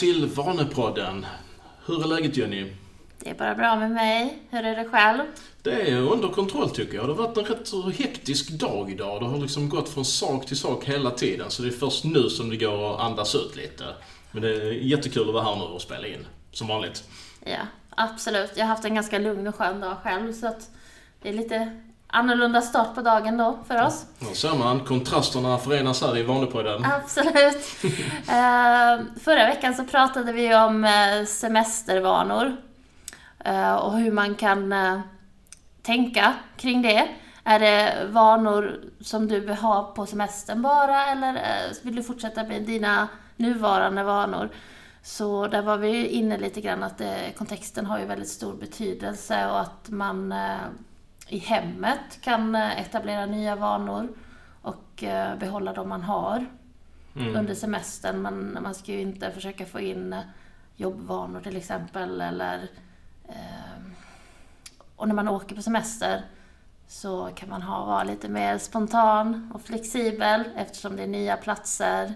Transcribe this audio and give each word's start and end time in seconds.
Till 0.00 0.26
Vanepodden. 0.26 1.26
Hur 1.86 2.02
är 2.02 2.06
läget 2.06 2.36
Jenny? 2.36 2.72
Det 3.18 3.30
är 3.30 3.34
bara 3.34 3.54
bra 3.54 3.76
med 3.76 3.90
mig. 3.90 4.38
Hur 4.50 4.64
är 4.64 4.76
det 4.76 4.88
själv? 4.88 5.20
Det 5.62 5.90
är 5.90 6.12
under 6.12 6.28
kontroll 6.28 6.70
tycker 6.70 6.94
jag. 6.94 7.08
Det 7.08 7.12
har 7.12 7.22
varit 7.22 7.36
en 7.36 7.44
rätt 7.44 7.98
hektisk 7.98 8.50
dag 8.50 8.90
idag. 8.90 9.22
Det 9.22 9.26
har 9.26 9.38
liksom 9.38 9.68
gått 9.68 9.88
från 9.88 10.04
sak 10.04 10.46
till 10.46 10.56
sak 10.56 10.84
hela 10.84 11.10
tiden. 11.10 11.50
Så 11.50 11.62
det 11.62 11.68
är 11.68 11.72
först 11.72 12.04
nu 12.04 12.28
som 12.28 12.50
det 12.50 12.56
går 12.56 12.94
att 12.94 13.00
andas 13.00 13.34
ut 13.34 13.56
lite. 13.56 13.84
Men 14.30 14.42
det 14.42 14.48
är 14.48 14.72
jättekul 14.72 15.28
att 15.28 15.34
vara 15.34 15.44
här 15.44 15.56
nu 15.56 15.62
och 15.62 15.82
spela 15.82 16.06
in. 16.06 16.26
Som 16.52 16.68
vanligt. 16.68 17.04
Ja, 17.44 17.60
absolut. 17.90 18.52
Jag 18.54 18.64
har 18.64 18.68
haft 18.68 18.84
en 18.84 18.94
ganska 18.94 19.18
lugn 19.18 19.46
och 19.46 19.54
skön 19.54 19.80
dag 19.80 19.96
själv. 20.02 20.32
Så 20.32 20.46
att 20.46 20.70
det 21.22 21.28
är 21.28 21.32
lite 21.32 21.82
annorlunda 22.12 22.62
start 22.62 22.94
på 22.94 23.02
dagen 23.02 23.36
då 23.36 23.58
för 23.68 23.82
oss. 23.82 24.06
Ja, 24.18 24.34
ser 24.34 24.54
man. 24.54 24.80
Kontrasterna 24.80 25.58
förenas 25.58 26.02
här 26.02 26.18
i 26.18 26.22
Vanepodden. 26.22 26.84
Absolut. 26.84 27.84
uh, 27.84 29.06
förra 29.20 29.46
veckan 29.46 29.74
så 29.74 29.84
pratade 29.84 30.32
vi 30.32 30.54
om 30.54 30.84
uh, 30.84 31.26
semestervanor. 31.26 32.56
Uh, 33.48 33.74
och 33.74 33.98
hur 33.98 34.12
man 34.12 34.34
kan 34.34 34.74
tänka 35.82 36.34
kring 36.56 36.82
det. 36.82 37.08
Är 37.44 37.58
det 37.60 38.06
vanor 38.10 38.80
som 39.00 39.28
du 39.28 39.40
vill 39.40 39.56
ha 39.56 39.82
på 39.82 40.06
semestern 40.06 40.62
bara 40.62 41.06
eller 41.06 41.40
vill 41.82 41.96
du 41.96 42.02
fortsätta 42.02 42.44
med 42.44 42.62
dina 42.62 43.08
nuvarande 43.36 44.02
vanor? 44.02 44.48
Så 45.02 45.46
där 45.46 45.62
var 45.62 45.76
vi 45.76 46.06
inne 46.06 46.38
lite 46.38 46.60
grann 46.60 46.82
att 46.82 47.00
kontexten 47.38 47.86
har 47.86 47.98
ju 47.98 48.04
väldigt 48.04 48.28
stor 48.28 48.54
betydelse 48.54 49.46
och 49.46 49.60
att 49.60 49.88
man 49.88 50.34
i 51.30 51.38
hemmet 51.38 52.20
kan 52.20 52.54
eh, 52.54 52.80
etablera 52.80 53.26
nya 53.26 53.56
vanor 53.56 54.08
och 54.62 55.04
eh, 55.04 55.38
behålla 55.38 55.72
de 55.72 55.88
man 55.88 56.02
har 56.02 56.46
mm. 57.16 57.36
under 57.36 57.54
semestern. 57.54 58.22
Man, 58.22 58.58
man 58.62 58.74
ska 58.74 58.92
ju 58.92 59.00
inte 59.00 59.30
försöka 59.30 59.66
få 59.66 59.80
in 59.80 60.12
eh, 60.12 60.20
jobbvanor 60.76 61.40
till 61.40 61.56
exempel 61.56 62.20
eller 62.20 62.68
och 64.96 65.08
när 65.08 65.14
man 65.14 65.28
åker 65.28 65.56
på 65.56 65.62
semester 65.62 66.22
så 66.88 67.30
kan 67.34 67.48
man 67.48 67.62
ha, 67.62 67.84
vara 67.84 68.04
lite 68.04 68.28
mer 68.28 68.58
spontan 68.58 69.50
och 69.54 69.62
flexibel 69.62 70.44
eftersom 70.56 70.96
det 70.96 71.02
är 71.02 71.06
nya 71.06 71.36
platser. 71.36 72.14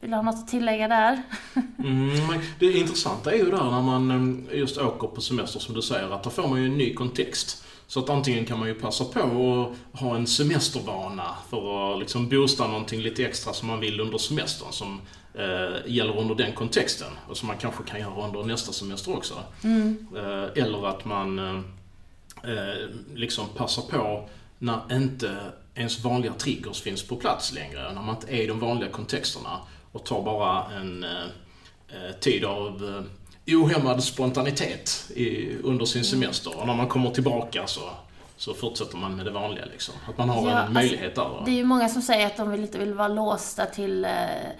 Vill 0.00 0.10
du 0.10 0.16
ha 0.16 0.22
något 0.22 0.34
att 0.34 0.48
tillägga 0.48 0.88
där? 0.88 1.22
Mm, 1.78 2.40
det 2.58 2.72
intressanta 2.72 3.32
är 3.32 3.36
ju 3.36 3.50
där 3.50 3.70
när 3.70 3.82
man 3.82 4.48
just 4.52 4.78
åker 4.78 5.06
på 5.06 5.20
semester 5.20 5.60
som 5.60 5.74
du 5.74 5.82
säger, 5.82 6.10
att 6.10 6.22
då 6.22 6.30
får 6.30 6.48
man 6.48 6.60
ju 6.60 6.66
en 6.66 6.78
ny 6.78 6.94
kontext. 6.94 7.64
Så 7.86 8.00
att 8.00 8.10
antingen 8.10 8.44
kan 8.44 8.58
man 8.58 8.68
ju 8.68 8.74
passa 8.74 9.04
på 9.04 9.72
att 9.92 10.00
ha 10.00 10.16
en 10.16 10.26
semestervana 10.26 11.36
för 11.50 11.92
att 11.92 11.98
liksom 11.98 12.28
boosta 12.28 12.66
någonting 12.66 13.00
lite 13.00 13.24
extra 13.24 13.52
som 13.52 13.68
man 13.68 13.80
vill 13.80 14.00
under 14.00 14.18
semestern 14.18 14.72
som 14.72 15.00
eh, 15.34 15.76
gäller 15.86 16.18
under 16.18 16.34
den 16.34 16.52
kontexten 16.52 17.12
och 17.28 17.36
som 17.36 17.48
man 17.48 17.56
kanske 17.58 17.84
kan 17.84 18.00
göra 18.00 18.26
under 18.26 18.42
nästa 18.42 18.72
semester 18.72 19.16
också. 19.16 19.34
Mm. 19.64 20.06
Eh, 20.16 20.62
eller 20.62 20.86
att 20.86 21.04
man 21.04 21.38
eh, 21.38 21.60
eh 22.50 22.88
liksom 23.14 23.48
passar 23.56 23.82
på 23.82 24.28
när 24.58 24.80
inte 24.92 25.36
ens 25.74 26.04
vanliga 26.04 26.32
triggers 26.32 26.82
finns 26.82 27.02
på 27.02 27.16
plats 27.16 27.52
längre, 27.52 27.92
när 27.92 28.02
man 28.02 28.14
inte 28.14 28.32
är 28.36 28.42
i 28.42 28.46
de 28.46 28.60
vanliga 28.60 28.90
kontexterna 28.90 29.60
och 29.92 30.04
tar 30.04 30.22
bara 30.22 30.72
en 30.72 31.04
eh, 31.04 31.10
eh, 31.88 32.12
tid 32.20 32.44
av 32.44 33.04
ohämmad 33.46 34.04
spontanitet 34.04 35.10
i, 35.14 35.56
under 35.62 35.84
sin 35.84 36.04
semester. 36.04 36.60
Och 36.60 36.66
när 36.66 36.74
man 36.74 36.88
kommer 36.88 37.10
tillbaka 37.10 37.66
så, 37.66 37.80
så 38.36 38.54
fortsätter 38.54 38.96
man 38.96 39.16
med 39.16 39.24
det 39.24 39.30
vanliga. 39.30 39.64
Liksom. 39.64 39.94
Att 40.08 40.18
man 40.18 40.28
har 40.28 40.42
ja, 40.42 40.50
en 40.50 40.56
alltså, 40.56 40.72
möjlighet 40.72 41.14
där. 41.14 41.42
Det 41.44 41.50
är 41.50 41.54
ju 41.54 41.64
många 41.64 41.88
som 41.88 42.02
säger 42.02 42.26
att 42.26 42.36
de 42.36 42.50
vill 42.50 42.60
inte 42.60 42.78
vill 42.78 42.94
vara 42.94 43.08
låsta 43.08 43.66
till 43.66 44.04
eh, 44.04 44.44
eh 44.44 44.50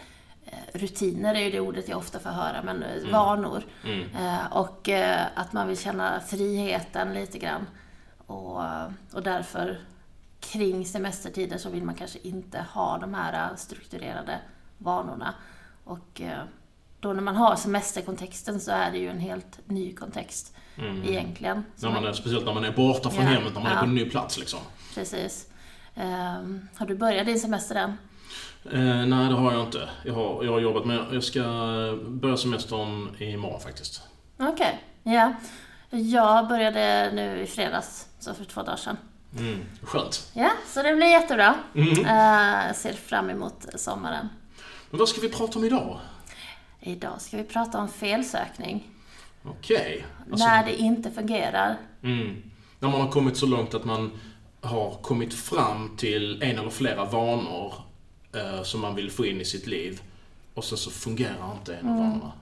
rutiner 0.73 1.35
är 1.35 1.41
ju 1.41 1.51
det 1.51 1.61
ordet 1.61 1.89
jag 1.89 1.99
ofta 1.99 2.19
får 2.19 2.31
höra, 2.31 2.63
men 2.63 2.83
eh, 2.83 2.97
mm. 2.97 3.13
vanor. 3.13 3.65
Mm. 3.85 4.01
Eh, 4.01 4.53
och 4.53 4.89
eh, 4.89 5.27
att 5.35 5.53
man 5.53 5.69
vill 5.69 5.79
känna 5.79 6.21
friheten 6.21 7.15
lite 7.15 7.39
grann. 7.39 7.67
Och, 8.27 8.63
och 9.13 9.23
därför 9.23 9.81
kring 10.41 10.87
semestertider 10.87 11.59
så 11.59 11.71
vill 11.71 11.85
man 11.85 11.95
kanske 11.95 12.19
inte 12.23 12.65
ha 12.73 12.99
de 12.99 13.15
här 13.15 13.57
strukturerade 13.57 14.39
vanorna. 14.79 15.35
Och 15.85 16.21
då 17.05 17.13
när 17.13 17.23
man 17.23 17.37
har 17.37 17.57
semesterkontexten 17.57 18.61
så 18.61 18.71
är 18.71 18.91
det 18.91 18.99
ju 18.99 19.09
en 19.09 19.21
helt 19.21 19.59
ny 19.65 19.95
kontext 19.95 20.55
mm. 20.79 21.05
egentligen. 21.05 21.65
När 21.77 21.91
man 21.91 22.05
är, 22.05 22.13
speciellt 22.13 22.45
när 22.45 22.55
man 22.55 22.65
är 22.65 22.73
borta 22.73 23.11
från 23.11 23.25
ja, 23.25 23.31
hemmet, 23.31 23.55
när 23.55 23.61
man 23.61 23.73
ja. 23.73 23.77
är 23.77 23.81
på 23.81 23.87
en 23.87 23.95
ny 23.95 24.11
plats 24.11 24.39
liksom. 24.39 24.61
Precis. 24.95 25.47
Um, 25.95 26.69
har 26.77 26.87
du 26.87 26.95
börjat 26.95 27.27
din 27.27 27.41
semester 27.41 27.75
än? 27.75 27.91
Uh, 28.73 29.07
nej, 29.07 29.29
det 29.29 29.35
har 29.35 29.53
jag 29.53 29.63
inte. 29.63 29.89
Jag 30.05 30.15
har, 30.15 30.45
jag 30.45 30.53
har 30.53 30.61
jobbat 30.61 30.85
med, 30.85 31.05
jag 31.13 31.25
ska 31.25 31.43
börja 32.07 32.37
semestern 32.37 33.23
imorgon 33.23 33.61
faktiskt. 33.61 34.03
Okej, 34.39 34.53
okay. 34.53 35.15
ja. 35.15 35.35
Jag 35.91 36.49
började 36.49 37.11
nu 37.15 37.41
i 37.43 37.47
fredags, 37.47 38.09
så 38.19 38.35
för 38.35 38.45
två 38.45 38.63
dagar 38.63 38.77
sedan. 38.77 38.97
Mm, 39.39 39.65
skönt. 39.83 40.31
Ja, 40.33 40.51
så 40.67 40.83
det 40.83 40.95
blir 40.95 41.07
jättebra. 41.07 41.55
Mm. 41.75 41.89
Uh, 41.89 42.75
ser 42.75 42.93
fram 42.93 43.31
emot 43.31 43.67
sommaren. 43.75 44.29
Men 44.91 44.99
vad 44.99 45.09
ska 45.09 45.21
vi 45.21 45.29
prata 45.29 45.59
om 45.59 45.65
idag? 45.65 46.01
Idag 46.87 47.21
ska 47.21 47.37
vi 47.37 47.45
prata 47.45 47.79
om 47.79 47.89
felsökning. 47.89 48.91
Okej. 49.43 50.05
Alltså, 50.31 50.47
när 50.47 50.65
det 50.65 50.77
inte 50.77 51.11
fungerar. 51.11 51.77
Mm. 52.03 52.43
När 52.79 52.89
man 52.89 53.01
har 53.01 53.11
kommit 53.11 53.37
så 53.37 53.47
långt 53.47 53.75
att 53.75 53.85
man 53.85 54.11
har 54.61 54.91
kommit 55.03 55.35
fram 55.35 55.97
till 55.97 56.43
en 56.43 56.59
eller 56.59 56.71
flera 56.71 57.05
vanor 57.05 57.75
eh, 58.35 58.63
som 58.63 58.81
man 58.81 58.95
vill 58.95 59.11
få 59.11 59.27
in 59.27 59.41
i 59.41 59.45
sitt 59.45 59.67
liv. 59.67 60.03
Och 60.55 60.65
sen 60.65 60.79
så 60.79 60.91
fungerar 60.91 61.53
inte 61.53 61.77
en 61.77 61.89
av 61.89 61.97
mm. 61.97 62.11
vanorna. 62.11 62.33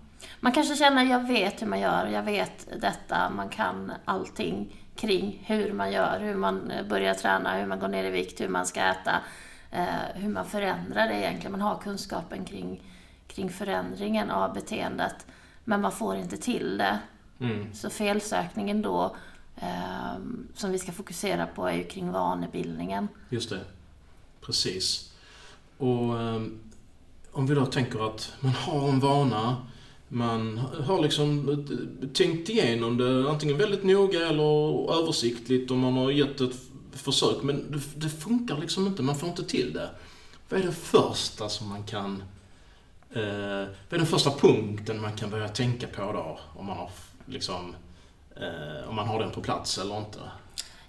Man 0.41 0.53
kanske 0.53 0.77
känner, 0.77 1.05
jag 1.05 1.29
vet 1.29 1.63
hur 1.63 1.67
man 1.67 1.81
gör, 1.81 2.07
jag 2.07 2.23
vet 2.23 2.69
detta, 2.81 3.31
man 3.31 3.49
kan 3.49 3.93
allting 4.05 4.77
kring 4.97 5.45
hur 5.47 5.73
man 5.73 5.93
gör, 5.93 6.21
hur 6.21 6.35
man 6.35 6.71
eh, 6.71 6.87
börjar 6.87 7.15
träna, 7.15 7.57
hur 7.57 7.67
man 7.67 7.79
går 7.79 7.89
ner 7.89 8.05
i 8.05 8.11
vikt, 8.11 8.41
hur 8.41 8.49
man 8.49 8.67
ska 8.67 8.81
äta, 8.81 9.21
eh, 9.71 9.87
hur 10.15 10.29
man 10.29 10.47
förändrar 10.47 11.09
det 11.09 11.15
egentligen. 11.15 11.53
Man 11.53 11.61
har 11.61 11.79
kunskapen 11.79 12.45
kring 12.45 12.83
kring 13.35 13.51
förändringen 13.51 14.31
av 14.31 14.55
beteendet. 14.55 15.27
Men 15.65 15.81
man 15.81 15.93
får 15.93 16.17
inte 16.17 16.37
till 16.37 16.79
det. 16.79 16.99
Mm. 17.41 17.75
Så 17.75 17.91
felsökningen 17.91 18.83
då, 18.83 19.17
eh, 19.57 20.15
som 20.55 20.73
vi 20.73 20.79
ska 20.79 20.93
fokusera 20.93 21.47
på, 21.47 21.67
är 21.67 21.77
ju 21.77 21.85
kring 21.85 22.13
vanebildningen. 22.13 23.09
Just 23.29 23.51
det. 23.51 23.61
Precis. 24.41 25.13
Och 25.79 26.21
eh, 26.21 26.43
om 27.33 27.47
vi 27.47 27.55
då 27.55 27.67
tänker 27.67 28.07
att 28.07 28.33
man 28.41 28.53
har 28.53 28.89
en 28.89 29.01
vana, 29.01 29.57
man 30.09 30.59
har 30.59 31.03
liksom 31.03 31.67
tänkt 32.15 32.49
igenom 32.49 32.97
det 32.97 33.31
antingen 33.31 33.59
väldigt 33.59 33.85
noga 33.85 34.29
eller 34.29 34.91
översiktligt 34.99 35.71
och 35.71 35.77
man 35.77 35.93
har 35.93 36.11
gett 36.11 36.41
ett 36.41 36.57
försök, 36.93 37.43
men 37.43 37.73
det, 37.73 38.01
det 38.01 38.09
funkar 38.09 38.59
liksom 38.59 38.87
inte, 38.87 39.03
man 39.03 39.19
får 39.19 39.29
inte 39.29 39.45
till 39.45 39.73
det. 39.73 39.91
Vad 40.49 40.61
är 40.61 40.67
det 40.67 40.73
första 40.73 41.49
som 41.49 41.69
man 41.69 41.83
kan 41.83 42.23
Eh, 43.15 43.69
vad 43.89 43.95
är 43.95 43.99
den 43.99 44.07
första 44.07 44.31
punkten 44.31 45.01
man 45.01 45.13
kan 45.13 45.31
börja 45.31 45.49
tänka 45.49 45.87
på 45.87 46.13
då? 46.13 46.39
Om 46.55 46.67
man 46.67 46.77
har, 46.77 46.91
liksom, 47.27 47.77
eh, 48.37 48.89
om 48.89 48.97
man 48.97 49.09
har 49.09 49.19
den 49.19 49.31
på 49.31 49.41
plats 49.41 49.79
eller 49.79 49.99
inte? 49.99 50.19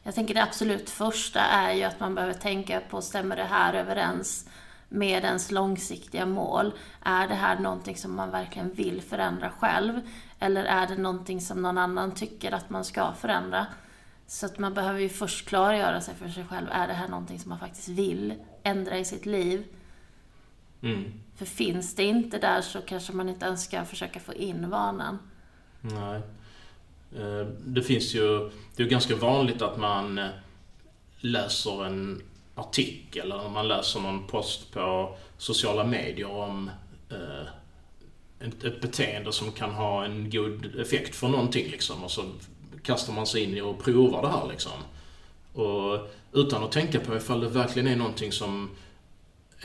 Jag 0.04 0.16
tänker 0.16 0.34
det 0.34 0.44
absolut 0.44 0.90
första 0.90 1.40
är 1.40 1.74
ju 1.74 1.84
att 1.84 2.00
man 2.00 2.16
behöver 2.16 2.34
tänka 2.34 2.82
på, 2.90 3.02
stämmer 3.02 3.36
det 3.36 3.44
här 3.44 3.74
överens 3.74 4.50
med 4.90 5.24
ens 5.24 5.52
långsiktiga 5.52 6.26
mål? 6.26 6.72
Är 7.04 7.28
det 7.28 7.36
här 7.36 7.60
någonting 7.60 7.98
som 7.98 8.16
man 8.16 8.32
verkligen 8.32 8.74
vill 8.74 9.02
förändra 9.02 9.50
själv? 9.50 10.02
Eller 10.40 10.64
är 10.64 10.88
det 10.88 10.96
någonting 10.96 11.42
som 11.42 11.62
någon 11.62 11.78
annan 11.78 12.12
tycker 12.12 12.52
att 12.52 12.70
man 12.70 12.84
ska 12.84 13.14
förändra? 13.14 13.66
Så 14.28 14.46
att 14.46 14.60
man 14.60 14.74
behöver 14.74 15.00
ju 15.00 15.10
först 15.10 15.48
klargöra 15.48 16.02
sig 16.02 16.16
för 16.16 16.30
sig 16.30 16.46
själv. 16.46 16.68
Är 16.72 16.88
det 16.88 16.94
här 16.94 17.08
någonting 17.08 17.40
som 17.40 17.50
man 17.50 17.60
faktiskt 17.60 17.90
vill 17.90 18.34
ändra 18.64 18.98
i 18.98 19.06
sitt 19.06 19.26
liv? 19.26 19.66
Mm. 20.82 21.23
För 21.36 21.46
finns 21.46 21.96
det 21.96 22.04
inte 22.04 22.38
där 22.38 22.62
så 22.62 22.82
kanske 22.82 23.14
man 23.14 23.30
inte 23.30 23.46
ens 23.46 23.64
ska 23.64 23.86
försöka 23.86 24.20
få 24.20 24.34
in 24.34 24.70
vanan. 24.70 25.20
Nej. 25.82 26.22
Eh, 27.16 27.48
det 27.66 27.84
finns 27.84 28.16
ju, 28.16 28.50
det 28.76 28.84
är 28.84 28.88
ganska 28.88 29.16
vanligt 29.16 29.62
att 29.62 29.78
man 29.78 30.18
eh, 30.18 30.30
läser 31.20 31.86
en 31.86 32.22
artikel 32.56 33.32
eller 33.32 33.50
man 33.50 33.68
läser 33.68 34.00
någon 34.00 34.28
post 34.28 34.74
på 34.74 35.16
sociala 35.38 35.84
medier 35.84 36.32
om 36.32 36.70
eh, 37.10 37.48
ett 38.40 38.82
beteende 38.82 39.34
som 39.34 39.52
kan 39.52 39.72
ha 39.72 40.06
en 40.06 40.30
god 40.30 40.80
effekt 40.80 41.16
för 41.16 41.28
någonting 41.28 41.68
liksom. 41.72 42.04
Och 42.04 42.12
så 42.12 42.24
kastar 42.84 43.14
man 43.14 43.28
sig 43.28 43.44
in 43.44 43.58
i 43.58 43.62
och 43.62 43.84
provar 43.84 44.22
det 44.22 44.28
här 44.28 44.48
liksom. 44.48 44.72
Och 45.54 46.00
utan 46.34 46.64
att 46.64 46.72
tänka 46.72 47.00
på 47.00 47.16
ifall 47.16 47.40
det 47.40 47.50
verkligen 47.50 47.88
är 47.88 47.96
någonting 47.96 48.32
som 48.32 48.70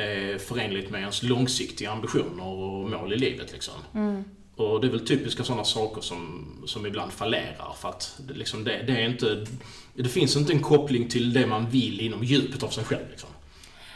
är 0.01 0.39
förenligt 0.39 0.91
med 0.91 1.01
ens 1.01 1.23
långsiktiga 1.23 1.91
ambitioner 1.91 2.45
och 2.45 2.91
mål 2.91 3.13
i 3.13 3.17
livet. 3.17 3.53
Liksom. 3.53 3.75
Mm. 3.95 4.25
Och 4.57 4.81
det 4.81 4.87
är 4.87 4.91
väl 4.91 5.07
typiska 5.07 5.45
sådana 5.45 5.65
saker 5.65 6.01
som, 6.01 6.53
som 6.67 6.87
ibland 6.87 7.13
fallerar 7.13 7.73
för 7.79 7.89
att 7.89 8.21
liksom 8.29 8.65
det, 8.65 8.83
det, 8.83 8.93
är 8.93 9.09
inte, 9.09 9.47
det 9.95 10.09
finns 10.09 10.37
inte 10.37 10.53
en 10.53 10.63
koppling 10.63 11.09
till 11.09 11.33
det 11.33 11.47
man 11.47 11.71
vill 11.71 12.01
inom 12.01 12.25
djupet 12.25 12.63
av 12.63 12.69
sig 12.69 12.85
själv. 12.85 13.11
Liksom. 13.11 13.29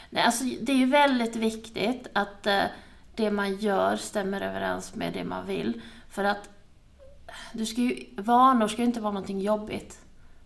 Nej, 0.09 0.23
alltså, 0.23 0.43
det 0.61 0.71
är 0.71 0.75
ju 0.75 0.85
väldigt 0.85 1.35
viktigt 1.35 2.07
att 2.13 2.47
eh, 2.47 2.63
det 3.15 3.31
man 3.31 3.55
gör 3.55 3.95
stämmer 3.95 4.41
överens 4.41 4.95
med 4.95 5.13
det 5.13 5.23
man 5.23 5.47
vill. 5.47 5.81
För 6.09 6.23
att 6.23 6.49
du 7.53 7.65
ska 7.65 7.81
ju, 7.81 8.05
vanor 8.17 8.67
ska 8.67 8.81
ju 8.81 8.87
inte 8.87 9.01
vara 9.01 9.13
någonting 9.13 9.41
jobbigt. 9.41 9.99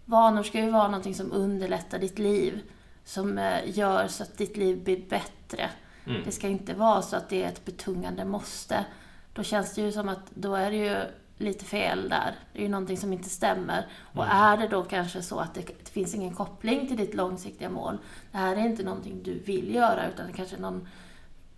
Vanor 0.06 0.44
ska 0.44 0.60
ju 0.60 0.70
vara 0.70 0.88
någonting 0.88 1.16
som 1.16 1.32
underlättar 1.32 2.00
ditt 2.00 2.20
liv. 2.20 2.62
Som 3.08 3.38
eh, 3.38 3.78
gör 3.78 4.08
så 4.08 4.24
att 4.24 4.38
ditt 4.38 4.58
liv 4.58 4.84
blir 4.84 5.10
bättre. 5.10 5.70
Mm. 6.06 6.22
Det 6.26 6.32
ska 6.32 6.48
inte 6.48 6.74
vara 6.74 7.02
så 7.02 7.16
att 7.16 7.30
det 7.30 7.44
är 7.44 7.48
ett 7.48 7.66
betungande 7.66 8.26
måste. 8.26 8.86
Då 9.34 9.44
känns 9.44 9.76
det 9.76 9.82
ju 9.82 9.92
som 9.92 10.10
att 10.10 10.32
då 10.34 10.56
är 10.56 10.72
det 10.72 10.78
ju 10.78 10.98
lite 11.38 11.66
fel 11.66 12.10
där. 12.10 12.36
Det 12.54 12.60
är 12.60 12.64
ju 12.64 12.70
någonting 12.70 12.98
som 12.98 13.14
inte 13.14 13.30
stämmer. 13.30 13.88
Och 14.02 14.24
Mm. 14.24 14.38
är 14.38 14.58
det 14.58 14.68
då 14.68 14.84
kanske 14.84 15.22
så 15.22 15.40
att 15.40 15.54
det, 15.54 15.62
det 15.62 15.90
finns 15.90 16.16
ingen 16.16 16.36
koppling 16.36 16.88
till 16.88 16.98
ditt 16.98 17.14
långsiktiga 17.14 17.70
mål. 17.70 17.98
Det 18.32 18.38
här 18.38 18.56
är 18.56 18.60
inte 18.62 18.84
någonting 18.84 19.24
du 19.24 19.40
vill 19.40 19.76
göra 19.76 20.08
utan 20.10 20.28
det 20.28 20.34
kanske 20.34 20.58
någon, 20.58 20.88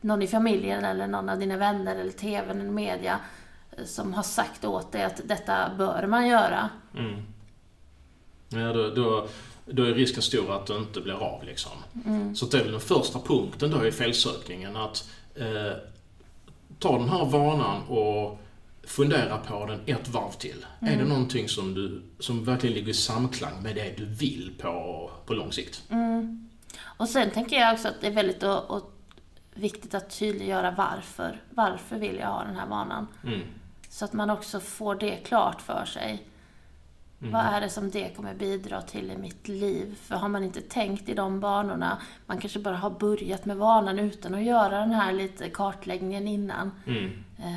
någon 0.01 0.21
i 0.21 0.27
familjen 0.27 0.85
eller 0.85 1.07
någon 1.07 1.29
av 1.29 1.39
dina 1.39 1.57
vänner 1.57 1.95
eller 1.95 2.11
TVn 2.11 2.59
eller 2.59 2.71
media 2.71 3.19
eh, 3.71 3.85
som 3.85 4.13
har 4.13 4.23
sagt 4.23 4.65
åt 4.65 4.91
dig 4.91 5.03
att 5.03 5.21
detta 5.25 5.71
bör 5.77 6.07
man 6.07 6.27
göra. 6.27 6.69
Mm. 6.97 7.25
Ja, 8.49 8.73
då, 8.73 8.89
då, 8.89 9.27
då 9.71 9.83
är 9.83 9.93
risken 9.93 10.21
stor 10.21 10.55
att 10.55 10.65
det 10.65 10.75
inte 10.75 11.01
blir 11.01 11.23
av 11.23 11.43
liksom. 11.43 11.71
Så 12.35 12.45
det 12.45 12.57
är 12.57 12.63
väl 12.63 12.71
den 12.71 12.81
första 12.81 13.19
punkten 13.19 13.71
då 13.71 13.85
i 13.85 13.91
felsökningen 13.91 14.75
att 14.75 15.09
eh, 15.35 15.73
ta 16.79 16.97
den 16.97 17.09
här 17.09 17.25
vanan 17.25 17.81
och 17.87 18.39
fundera 18.83 19.37
på 19.37 19.65
den 19.65 19.79
ett 19.85 20.09
varv 20.09 20.31
till. 20.31 20.65
Är 20.79 20.97
det 20.97 21.05
någonting 21.05 21.49
som, 21.49 21.73
du, 21.73 22.01
som 22.19 22.45
verkligen 22.45 22.75
ligger 22.75 22.89
i 22.89 22.93
samklang 22.93 23.63
med 23.63 23.75
det 23.75 23.97
du 23.97 24.05
vill 24.05 24.51
på, 24.61 25.11
på 25.25 25.33
lång 25.33 25.51
sikt? 25.51 25.83
Och 26.81 27.09
sen 27.09 27.31
tänker 27.31 27.59
jag 27.59 27.73
också 27.73 27.87
att 27.87 28.01
det 28.01 28.07
är 28.07 28.11
väldigt 28.11 28.43
och, 28.43 28.71
och 28.71 28.91
viktigt 29.53 29.93
att 29.93 30.19
tydliggöra 30.19 30.71
varför. 30.71 31.41
Varför 31.49 31.95
vill 31.95 32.15
jag 32.15 32.27
ha 32.27 32.43
den 32.43 32.55
här 32.55 32.67
vanan? 32.67 33.07
Mm. 33.23 33.41
Så 33.89 34.05
att 34.05 34.13
man 34.13 34.29
också 34.29 34.59
får 34.59 34.95
det 34.95 35.15
klart 35.15 35.61
för 35.61 35.85
sig. 35.85 36.25
Mm. 37.21 37.33
Vad 37.33 37.41
är 37.45 37.61
det 37.61 37.69
som 37.69 37.89
det 37.91 38.15
kommer 38.15 38.33
bidra 38.33 38.81
till 38.81 39.11
i 39.11 39.17
mitt 39.17 39.47
liv? 39.47 39.95
För 40.01 40.15
har 40.15 40.29
man 40.29 40.43
inte 40.43 40.61
tänkt 40.61 41.09
i 41.09 41.13
de 41.13 41.39
banorna, 41.39 42.01
man 42.25 42.37
kanske 42.37 42.59
bara 42.59 42.75
har 42.77 42.89
börjat 42.89 43.45
med 43.45 43.57
vanan 43.57 43.99
utan 43.99 44.35
att 44.35 44.43
göra 44.43 44.79
den 44.79 44.91
här 44.91 45.13
lite 45.13 45.49
kartläggningen 45.49 46.27
innan. 46.27 46.71
Mm. 46.87 47.11
Eh, 47.37 47.55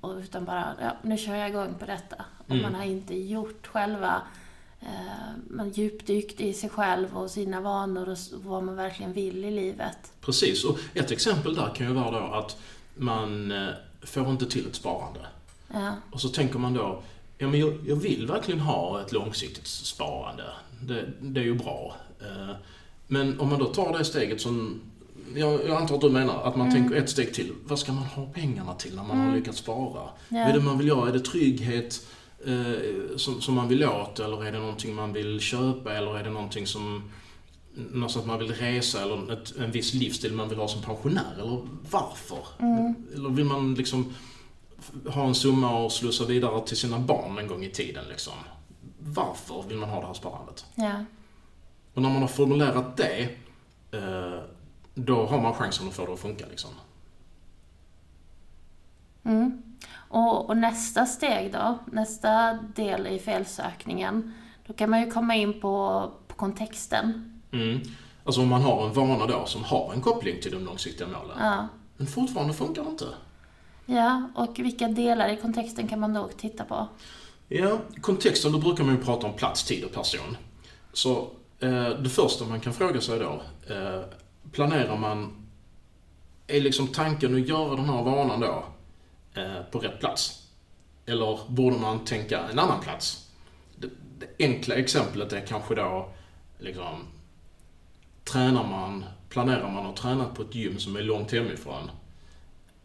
och 0.00 0.16
utan 0.16 0.44
bara, 0.44 0.74
ja, 0.80 0.96
nu 1.02 1.18
kör 1.18 1.34
jag 1.34 1.48
igång 1.48 1.74
på 1.78 1.86
detta. 1.86 2.16
Och 2.38 2.50
Mm. 2.50 2.62
man 2.62 2.74
har 2.74 2.84
inte 2.84 3.18
gjort 3.18 3.66
själva, 3.66 4.22
eh, 4.80 4.88
man 5.50 5.70
djupdykt 5.70 6.40
i 6.40 6.52
sig 6.52 6.70
själv 6.70 7.16
och 7.18 7.30
sina 7.30 7.60
vanor 7.60 8.08
och 8.08 8.18
vad 8.32 8.62
man 8.62 8.76
verkligen 8.76 9.12
vill 9.12 9.44
i 9.44 9.50
livet. 9.50 10.12
Precis, 10.20 10.64
och 10.64 10.78
ett 10.94 11.10
exempel 11.10 11.54
där 11.54 11.74
kan 11.74 11.86
ju 11.86 11.92
vara 11.92 12.10
då 12.20 12.34
att 12.34 12.56
man 12.94 13.52
eh, 13.52 13.68
får 14.02 14.30
inte 14.30 14.46
till 14.46 14.66
ett 14.66 14.74
sparande. 14.74 15.20
Ja, 15.72 15.94
Och 16.10 16.20
så 16.20 16.28
tänker 16.28 16.58
man 16.58 16.74
då, 16.74 17.02
ja 17.38 17.48
men 17.48 17.60
jag, 17.60 17.74
jag 17.86 17.96
vill 17.96 18.26
verkligen 18.26 18.60
ha 18.60 19.00
ett 19.00 19.12
långsiktigt 19.12 19.66
sparande. 19.66 20.44
Det, 20.80 21.12
det 21.20 21.40
är 21.40 21.44
ju 21.44 21.54
bra. 21.54 21.96
Eh, 22.20 22.56
Men 23.06 23.40
om 23.40 23.48
man 23.48 23.58
då 23.58 23.64
tar 23.64 23.98
det 23.98 24.04
steget 24.04 24.40
som, 24.40 24.80
jag, 25.34 25.52
jag 25.68 25.76
antar 25.76 25.94
att 25.94 26.00
du 26.00 26.10
menar, 26.10 26.42
att 26.42 26.56
man 26.56 26.72
tänker 26.72 26.96
ett 26.96 27.10
steg 27.10 27.34
till. 27.34 27.52
Vad 27.64 27.78
ska 27.78 27.92
man 27.92 28.04
ha 28.04 28.26
pengarna 28.26 28.74
till 28.74 28.96
när 28.96 29.02
man 29.02 29.18
har 29.18 29.36
lyckats 29.36 29.58
spara? 29.58 30.02
Ja. 30.28 30.38
Är 30.38 30.52
det 30.52 30.60
man 30.60 30.78
vill 30.78 30.88
göra? 30.88 31.08
Är 31.08 31.12
det 31.12 31.20
trygghet 31.20 32.06
eh, 32.46 33.16
som, 33.16 33.40
som 33.40 33.54
man 33.54 33.68
vill 33.68 33.84
åt? 33.84 34.20
Eller 34.20 34.44
är 34.44 34.52
det 34.52 34.58
någonting 34.58 34.94
man 34.94 35.12
vill 35.12 35.40
köpa? 35.40 35.94
Eller 35.94 36.18
är 36.18 36.24
det 36.24 36.30
någonting 36.30 36.66
som 36.66 37.10
att 38.16 38.26
man 38.26 38.38
vill 38.38 38.52
resa 38.52 39.02
eller 39.02 39.32
ett, 39.32 39.56
en 39.56 39.70
viss 39.70 39.94
livsstil 39.94 40.32
man 40.32 40.48
vill 40.48 40.58
ha 40.58 40.68
som 40.68 40.82
pensionär? 40.82 41.34
Eller 41.40 41.66
varför? 41.90 42.38
Eller 43.14 43.28
vill 43.28 43.44
man 43.44 43.74
liksom 43.74 44.14
ha 45.08 45.24
en 45.24 45.34
summa 45.34 45.78
och 45.84 45.92
slussa 45.92 46.24
vidare 46.24 46.66
till 46.66 46.76
sina 46.76 46.98
barn 46.98 47.38
en 47.38 47.46
gång 47.46 47.64
i 47.64 47.70
tiden 47.70 48.04
liksom? 48.08 48.32
Varför 48.98 49.64
vill 49.68 49.76
man 49.76 49.88
ha 49.88 50.00
det 50.00 50.06
här 50.06 50.14
sparandet? 50.14 50.64
ja, 50.74 51.04
Och 51.94 52.02
när 52.02 52.10
man 52.10 52.20
har 52.20 52.28
formulerat 52.28 52.96
det, 52.96 53.22
eh, 53.92 54.42
då 54.94 55.26
har 55.26 55.40
man 55.40 55.54
chansen 55.54 55.88
att 55.88 55.94
få 55.94 56.06
det 56.06 56.12
att 56.12 56.20
funka 56.20 56.44
liksom. 56.50 56.70
Mm. 59.24 59.62
Och, 59.94 60.48
och 60.48 60.56
nästa 60.56 61.06
steg 61.06 61.52
då, 61.52 61.78
nästa 61.92 62.52
del 62.52 63.06
i 63.06 63.18
felsökningen, 63.18 64.34
då 64.66 64.72
kan 64.72 64.90
man 64.90 65.00
ju 65.00 65.10
komma 65.10 65.34
in 65.34 65.60
på, 65.60 66.10
på 66.28 66.34
kontexten. 66.34 67.40
Mm. 67.52 67.80
Alltså 68.24 68.40
om 68.40 68.48
man 68.48 68.62
har 68.62 68.86
en 68.86 68.92
vana 68.92 69.26
då 69.26 69.46
som 69.46 69.64
har 69.64 69.92
en 69.92 70.00
koppling 70.00 70.40
till 70.42 70.52
de 70.52 70.64
långsiktiga 70.64 71.06
målen. 71.06 71.36
Ja. 71.40 71.68
Men 71.96 72.06
fortfarande 72.06 72.54
funkar 72.54 72.84
det 72.84 72.90
inte 72.90 73.04
ja, 73.86 74.30
och 74.34 74.58
vilka 74.58 74.88
delar 74.88 75.28
i 75.28 75.36
kontexten 75.36 75.88
kan 75.88 76.00
man 76.00 76.14
då 76.14 76.28
titta 76.36 76.64
på? 76.64 76.88
Ja, 77.48 77.78
kontexten, 78.00 78.52
då 78.52 78.58
brukar 78.58 78.84
man 78.84 78.94
ju 78.94 79.02
prata 79.02 79.26
om 79.26 79.32
plats, 79.32 79.64
tid 79.64 79.84
och 79.84 79.92
person. 79.92 80.36
Så 80.92 81.30
eh, 81.60 81.88
det 81.88 82.10
första 82.10 82.44
man 82.44 82.60
kan 82.60 82.72
fråga 82.72 83.00
sig 83.00 83.18
då, 83.18 83.42
eh, 83.74 84.02
planerar 84.52 84.96
man, 84.96 85.46
är 86.46 86.60
liksom 86.60 86.88
tanken 86.88 87.34
att 87.34 87.48
göra 87.48 87.76
den 87.76 87.84
här 87.84 88.02
vanan 88.02 88.40
då 88.40 88.64
eh, 89.34 89.62
på 89.70 89.78
rätt 89.78 90.00
plats? 90.00 90.48
Eller 91.06 91.38
borde 91.48 91.78
man 91.78 92.04
tänka 92.04 92.48
en 92.52 92.58
annan 92.58 92.80
plats? 92.80 93.30
Det, 93.76 93.88
det 94.18 94.44
enkla 94.44 94.74
exemplet 94.74 95.32
är 95.32 95.40
kanske 95.40 95.74
då, 95.74 96.08
liksom, 96.58 97.06
tränar 98.24 98.64
man, 98.64 99.04
planerar 99.28 99.70
man 99.70 99.86
att 99.86 99.96
träna 99.96 100.24
på 100.24 100.42
ett 100.42 100.54
gym 100.54 100.78
som 100.78 100.96
är 100.96 101.02
långt 101.02 101.32
hemifrån, 101.32 101.90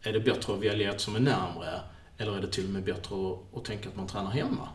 är 0.02 0.12
det 0.12 0.20
bättre 0.20 0.54
att 0.54 0.60
välja 0.60 0.94
ett 0.94 1.00
som 1.00 1.16
är 1.16 1.20
närmre? 1.20 1.80
Eller 2.18 2.36
är 2.36 2.40
det 2.40 2.52
till 2.52 2.64
och 2.64 2.70
med 2.70 2.84
bättre 2.84 3.16
att, 3.16 3.58
att 3.58 3.64
tänka 3.64 3.88
att 3.88 3.96
man 3.96 4.06
tränar 4.06 4.30
hemma? 4.30 4.68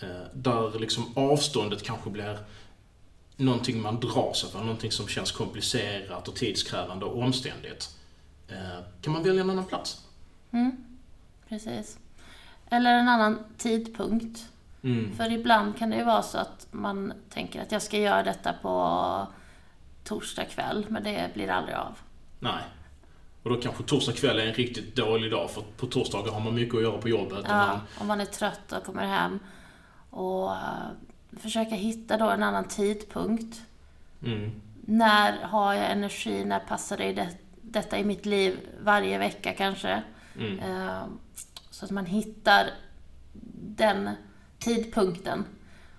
Eh, 0.00 0.26
där 0.34 0.78
liksom 0.78 1.12
avståndet 1.16 1.82
kanske 1.82 2.10
blir 2.10 2.38
någonting 3.36 3.82
man 3.82 4.00
drar 4.00 4.32
sig 4.32 4.50
för, 4.50 4.58
någonting 4.58 4.92
som 4.92 5.08
känns 5.08 5.32
komplicerat 5.32 6.28
och 6.28 6.34
tidskrävande 6.34 7.04
och 7.04 7.22
omständigt. 7.22 7.96
Eh, 8.48 8.84
kan 9.00 9.12
man 9.12 9.22
välja 9.22 9.42
en 9.42 9.50
annan 9.50 9.64
plats? 9.64 10.04
Mm, 10.50 10.84
precis. 11.48 11.98
Eller 12.70 12.94
en 12.94 13.08
annan 13.08 13.38
tidpunkt. 13.58 14.48
Mm. 14.82 15.16
För 15.16 15.32
ibland 15.32 15.78
kan 15.78 15.90
det 15.90 15.96
ju 15.96 16.04
vara 16.04 16.22
så 16.22 16.38
att 16.38 16.66
man 16.70 17.12
tänker 17.30 17.62
att 17.62 17.72
jag 17.72 17.82
ska 17.82 17.98
göra 17.98 18.22
detta 18.22 18.52
på 18.62 19.26
torsdag 20.04 20.44
kväll, 20.44 20.86
men 20.88 21.02
det 21.02 21.30
blir 21.34 21.48
aldrig 21.48 21.76
av. 21.76 21.98
Nej. 22.40 22.62
Och 23.44 23.50
då 23.50 23.56
kanske 23.56 23.82
torsdag 23.84 24.12
kväll 24.12 24.38
är 24.38 24.46
en 24.46 24.54
riktigt 24.54 24.96
dålig 24.96 25.30
dag 25.30 25.50
för 25.50 25.62
på 25.76 25.86
torsdagar 25.86 26.32
har 26.32 26.40
man 26.40 26.54
mycket 26.54 26.74
att 26.74 26.82
göra 26.82 26.98
på 26.98 27.08
jobbet. 27.08 27.44
Ja, 27.48 27.66
man, 27.66 27.80
om 27.98 28.06
man 28.06 28.20
är 28.20 28.24
trött 28.24 28.72
och 28.72 28.84
kommer 28.84 29.06
hem. 29.06 29.38
Och 30.10 30.50
uh, 30.50 30.88
försöka 31.40 31.74
hitta 31.74 32.16
då 32.16 32.30
en 32.30 32.42
annan 32.42 32.64
tidpunkt. 32.68 33.62
mm, 34.24 34.50
När 34.86 35.42
har 35.42 35.74
jag 35.74 35.90
energi? 35.90 36.44
När 36.44 36.58
passar 36.60 36.96
det, 36.96 37.12
det 37.12 37.28
detta 37.62 37.98
i 37.98 38.04
mitt 38.04 38.26
liv? 38.26 38.58
Varje 38.82 39.18
vecka 39.18 39.52
kanske. 39.52 40.02
mm, 40.38 40.58
Eh, 40.58 41.02
Så 41.70 41.84
att 41.84 41.90
man 41.90 42.06
hittar 42.06 42.70
den 43.76 44.10
tidpunkten. 44.58 45.44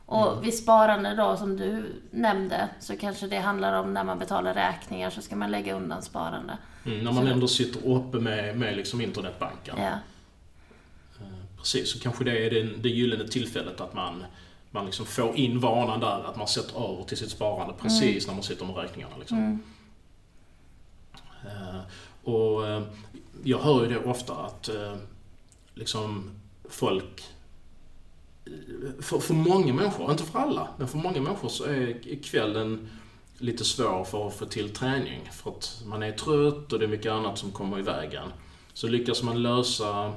Och 0.06 0.46
vid 0.46 0.54
sparande 0.54 1.16
då, 1.16 1.38
som 1.38 1.58
du 1.58 2.02
nämnde, 2.12 2.70
så 2.80 2.98
kanske 2.98 3.28
det 3.28 3.40
handlar 3.40 3.74
om 3.74 3.94
när 3.94 4.04
man 4.04 4.20
betalar 4.20 4.54
räkningar 4.54 5.10
så 5.10 5.22
ska 5.22 5.36
man 5.36 5.52
lägga 5.52 5.76
undan 5.76 6.02
sparande. 6.02 6.58
mm, 6.86 7.04
när 7.04 7.12
man 7.12 7.28
ändå 7.28 7.48
sitter 7.48 7.88
uppe 7.88 8.18
med, 8.18 8.58
med 8.58 8.78
liksom 8.78 9.02
internetbanken. 9.02 9.76
Ja, 9.78 10.00
Precis, 11.66 11.92
så 11.92 12.00
kanske 12.00 12.24
det 12.24 12.46
är 12.46 12.50
det, 12.50 12.64
det 12.64 12.90
gyllene 12.90 13.28
tillfället 13.28 13.82
att 13.82 13.94
man, 13.94 14.26
man 14.72 14.86
liksom 14.86 15.06
får 15.06 15.36
in 15.36 15.60
vanan 15.60 16.00
där, 16.00 16.24
att 16.30 16.36
man 16.36 16.48
sätter 16.48 16.94
över 16.94 17.04
till 17.04 17.18
sitt 17.18 17.30
sparande 17.30 17.74
precis 17.82 18.28
när 18.28 18.34
man 18.34 18.44
sitter 18.44 18.66
med 18.66 18.76
räkningarna. 18.76 19.18
Liksom. 19.18 19.64
Eh, 21.46 21.80
och 22.24 22.68
eh, 22.68 22.82
jag 23.44 23.60
hör 23.60 23.84
ju 23.84 23.90
det 23.90 24.00
ofta 24.00 24.34
att 24.34 24.70
eh, 24.70 24.96
liksom 25.74 26.32
folk 26.70 27.24
för, 29.00 29.20
för 29.20 29.34
många 29.34 29.74
människor, 29.74 30.12
inte 30.12 30.24
för 30.24 30.40
alla, 30.40 30.68
men 30.78 30.88
för 30.88 30.98
många 30.98 31.22
människor 31.22 31.50
så 31.50 31.64
är 31.64 32.24
kvällen 32.24 32.90
lite 33.38 33.66
svår 33.66 34.04
för 34.04 34.28
att 34.28 34.36
få 34.36 34.46
till 34.46 34.70
träning. 34.70 35.30
För 35.32 35.52
att 35.52 35.82
man 35.86 36.04
är 36.04 36.12
trött 36.12 36.74
och 36.74 36.80
det 36.80 36.86
är 36.86 36.90
mycket 36.90 37.12
annat 37.12 37.38
som 37.38 37.52
kommer 37.52 37.80
i 37.80 37.82
vägen. 37.82 38.28
Så 38.74 38.88
lyckas 38.88 39.24
man 39.24 39.42
lösa 39.42 40.14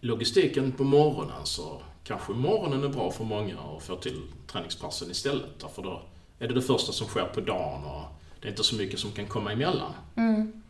logistiken 0.00 0.72
på 0.72 0.84
morgonen 0.84 1.44
så 1.46 1.82
kanske 2.04 2.32
morgonen 2.32 2.84
är 2.84 2.88
bra 2.88 3.10
för 3.10 3.24
många 3.24 3.58
att 3.58 3.82
få 3.82 3.96
till 3.96 4.22
träningspassen 4.46 5.10
istället. 5.10 5.60
Därför 5.60 5.82
då 5.82 6.02
är 6.38 6.48
det 6.48 6.54
det 6.54 6.62
första 6.62 6.92
som 6.92 7.06
sker 7.06 7.24
på 7.24 7.40
dagen 7.40 7.84
och 7.84 8.02
det 8.40 8.48
är 8.48 8.50
inte 8.50 8.64
så 8.64 8.76
mycket 8.76 9.00
som 9.00 9.10
kan 9.10 9.26
komma 9.26 9.52
emellan. 9.52 9.92
mm, 10.16 10.61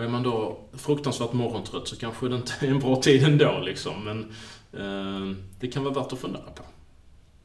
och 0.00 0.06
är 0.06 0.10
man 0.10 0.22
då 0.22 0.58
fruktansvärt 0.72 1.32
morgontrött 1.32 1.88
så 1.88 1.96
kanske 1.96 2.28
det 2.28 2.36
inte 2.36 2.52
är 2.66 2.70
en 2.70 2.78
bra 2.78 2.96
tid 2.96 3.24
ändå 3.24 3.58
liksom. 3.58 4.04
Men 4.04 4.20
eh, 4.72 5.36
det 5.60 5.68
kan 5.68 5.84
vara 5.84 5.94
värt 5.94 6.12
att 6.12 6.18
fundera 6.18 6.42
på. 6.42 6.62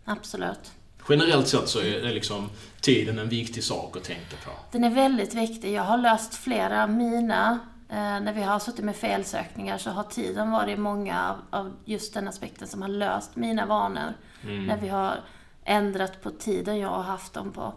absolut. 0.05 0.71
generellt 1.09 1.47
sett 1.47 1.69
så 1.69 1.79
är, 1.79 2.13
liksom 2.13 2.49
tiden 2.81 3.19
en 3.19 3.29
viktig 3.29 3.63
sak 3.63 3.97
att 3.97 4.03
tänka 4.03 4.35
på. 4.45 4.51
Den 4.71 4.83
är 4.83 4.89
väldigt 4.89 5.33
viktig. 5.33 5.73
Jag 5.73 5.83
har 5.83 5.97
löst 5.97 6.35
flera 6.35 6.83
av 6.83 6.89
mina 6.89 7.59
eh, 7.89 7.95
när 7.97 8.33
vi 8.33 8.41
har 8.41 8.59
suttit 8.59 8.85
med 8.85 8.95
felsökningar 8.95 9.77
så 9.77 9.89
har 9.89 10.03
tiden 10.03 10.51
varit 10.51 10.79
många 10.79 11.29
av, 11.29 11.59
av 11.59 11.73
just 11.85 12.13
den 12.13 12.27
aspekten 12.27 12.67
som 12.67 12.81
har 12.81 12.89
löst 12.89 13.35
mina 13.35 13.65
vanor. 13.65 14.13
När 14.41 14.77
vi 14.77 14.87
har 14.87 15.19
ändrat 15.63 16.21
på 16.21 16.29
tiden 16.29 16.79
jag 16.79 16.89
har 16.89 17.03
haft 17.03 17.33
dem 17.33 17.51
på. 17.51 17.73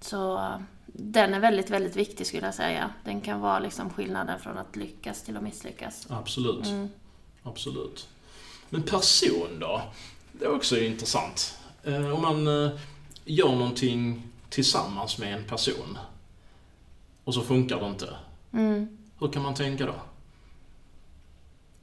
Så 0.00 0.50
den 0.92 1.34
är 1.34 1.40
väldigt, 1.40 1.70
väldigt 1.70 1.96
viktig 1.96 2.26
skulle 2.26 2.46
jag 2.46 2.54
säga. 2.54 2.90
Den 3.04 3.20
kan 3.20 3.40
vara 3.40 3.58
liksom 3.58 3.90
skillnaden 3.90 4.40
från 4.40 4.58
att 4.58 4.76
lyckas 4.76 5.22
till 5.22 5.36
att 5.36 5.42
misslyckas. 5.42 6.06
Absolut. 6.10 6.66
Mm. 6.66 6.88
Absolut. 7.42 8.08
Men 8.68 8.82
person 8.82 9.58
då? 9.60 9.82
Det 10.32 10.44
är 10.44 10.54
också 10.54 10.78
intressant. 10.80 11.58
Eh, 11.84 12.14
om 12.14 12.22
man 12.22 12.64
eh, 12.64 12.70
gör 13.24 13.48
någonting 13.52 14.22
tillsammans 14.48 15.18
med 15.18 15.34
en 15.34 15.44
person 15.44 15.98
och 17.24 17.34
så 17.34 17.42
funkar 17.42 17.80
det 17.80 17.86
inte. 17.86 18.16
Mm. 18.52 18.98
Hur 19.18 19.28
kan 19.28 19.42
man 19.42 19.54
tänka 19.54 19.86
då? 19.86 19.94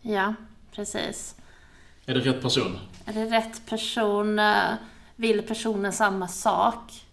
Ja, 0.01 0.33
precis. 0.71 1.35
Är 2.05 2.13
det 2.13 2.19
rätt 2.19 2.41
person? 2.41 2.79
Är 3.05 3.13
det 3.13 3.25
rätt 3.25 3.65
person? 3.65 4.39
eh, 4.39 4.73
Vill 5.19 5.41
personen 5.41 5.93
samma 5.93 6.27
sak? 6.27 7.05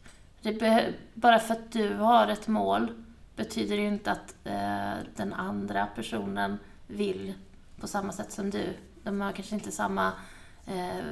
Bara 1.15 1.39
för 1.39 1.55
att 1.55 1.73
du 1.73 1.95
har 1.95 2.29
ett 2.29 2.49
mål 2.49 2.93
betyder 3.37 3.77
det 3.77 3.83
ju 3.83 3.89
inte 3.89 4.13
att 4.13 4.35
eh, 4.45 5.07
den 5.17 5.33
andra 5.33 5.87
personen 5.87 6.59
vill 6.87 7.35
på 7.81 7.87
samma 7.87 8.13
sätt 8.13 8.33
som 8.33 8.51
du. 8.51 8.77
De 9.03 9.21
har 9.21 9.33
kanske 9.33 9.55
inte 9.55 9.73
samma 9.73 10.13
eh, 10.67 11.05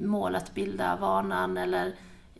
mål 0.00 0.34
att 0.34 0.54
bilda 0.54 0.96
vanan 0.96 1.56
eller 1.56 1.86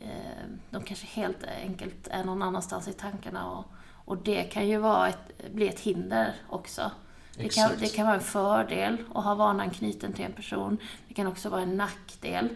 eh, 0.01 0.43
de 0.71 0.83
kanske 0.83 1.07
helt 1.07 1.45
enkelt 1.45 2.09
är 2.11 2.25
någon 2.25 2.43
annanstans 2.43 2.89
i 2.89 2.93
tankarna 2.93 3.51
och, 3.51 3.65
och 4.05 4.17
det 4.19 4.43
kan 4.43 4.69
ju 4.69 4.79
vara 4.79 5.09
ett, 5.09 5.53
bli 5.53 5.69
ett 5.69 5.81
hinder 5.81 6.35
också. 6.49 6.91
Det 7.37 7.49
kan, 7.49 7.71
det 7.79 7.89
kan 7.89 8.07
vara 8.07 8.17
en 8.17 8.23
fördel 8.23 8.97
att 9.15 9.25
ha 9.25 9.35
vanan 9.35 9.71
knuten 9.71 10.13
till 10.13 10.25
en 10.25 10.33
person. 10.33 10.79
Det 11.09 11.15
kan 11.15 11.27
också 11.27 11.49
vara 11.49 11.63
en 11.63 11.77
nackdel. 11.77 12.49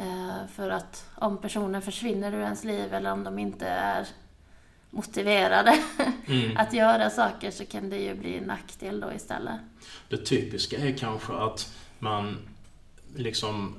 Eh, 0.00 0.46
för 0.54 0.70
att 0.70 1.04
om 1.14 1.38
personen 1.38 1.82
försvinner 1.82 2.34
ur 2.34 2.40
ens 2.40 2.64
liv 2.64 2.94
eller 2.94 3.12
om 3.12 3.24
de 3.24 3.38
inte 3.38 3.66
är 3.66 4.06
motiverade 4.90 5.78
Mm. 6.26 6.56
att 6.56 6.72
göra 6.72 7.10
saker 7.10 7.50
så 7.50 7.64
kan 7.66 7.90
det 7.90 7.96
ju 7.96 8.14
bli 8.14 8.36
en 8.38 8.44
nackdel 8.44 9.00
då 9.00 9.12
istället. 9.12 9.60
Det 10.08 10.16
typiska 10.16 10.78
är 10.78 10.96
kanske 10.98 11.32
att 11.32 11.72
man 11.98 12.38
liksom 13.16 13.74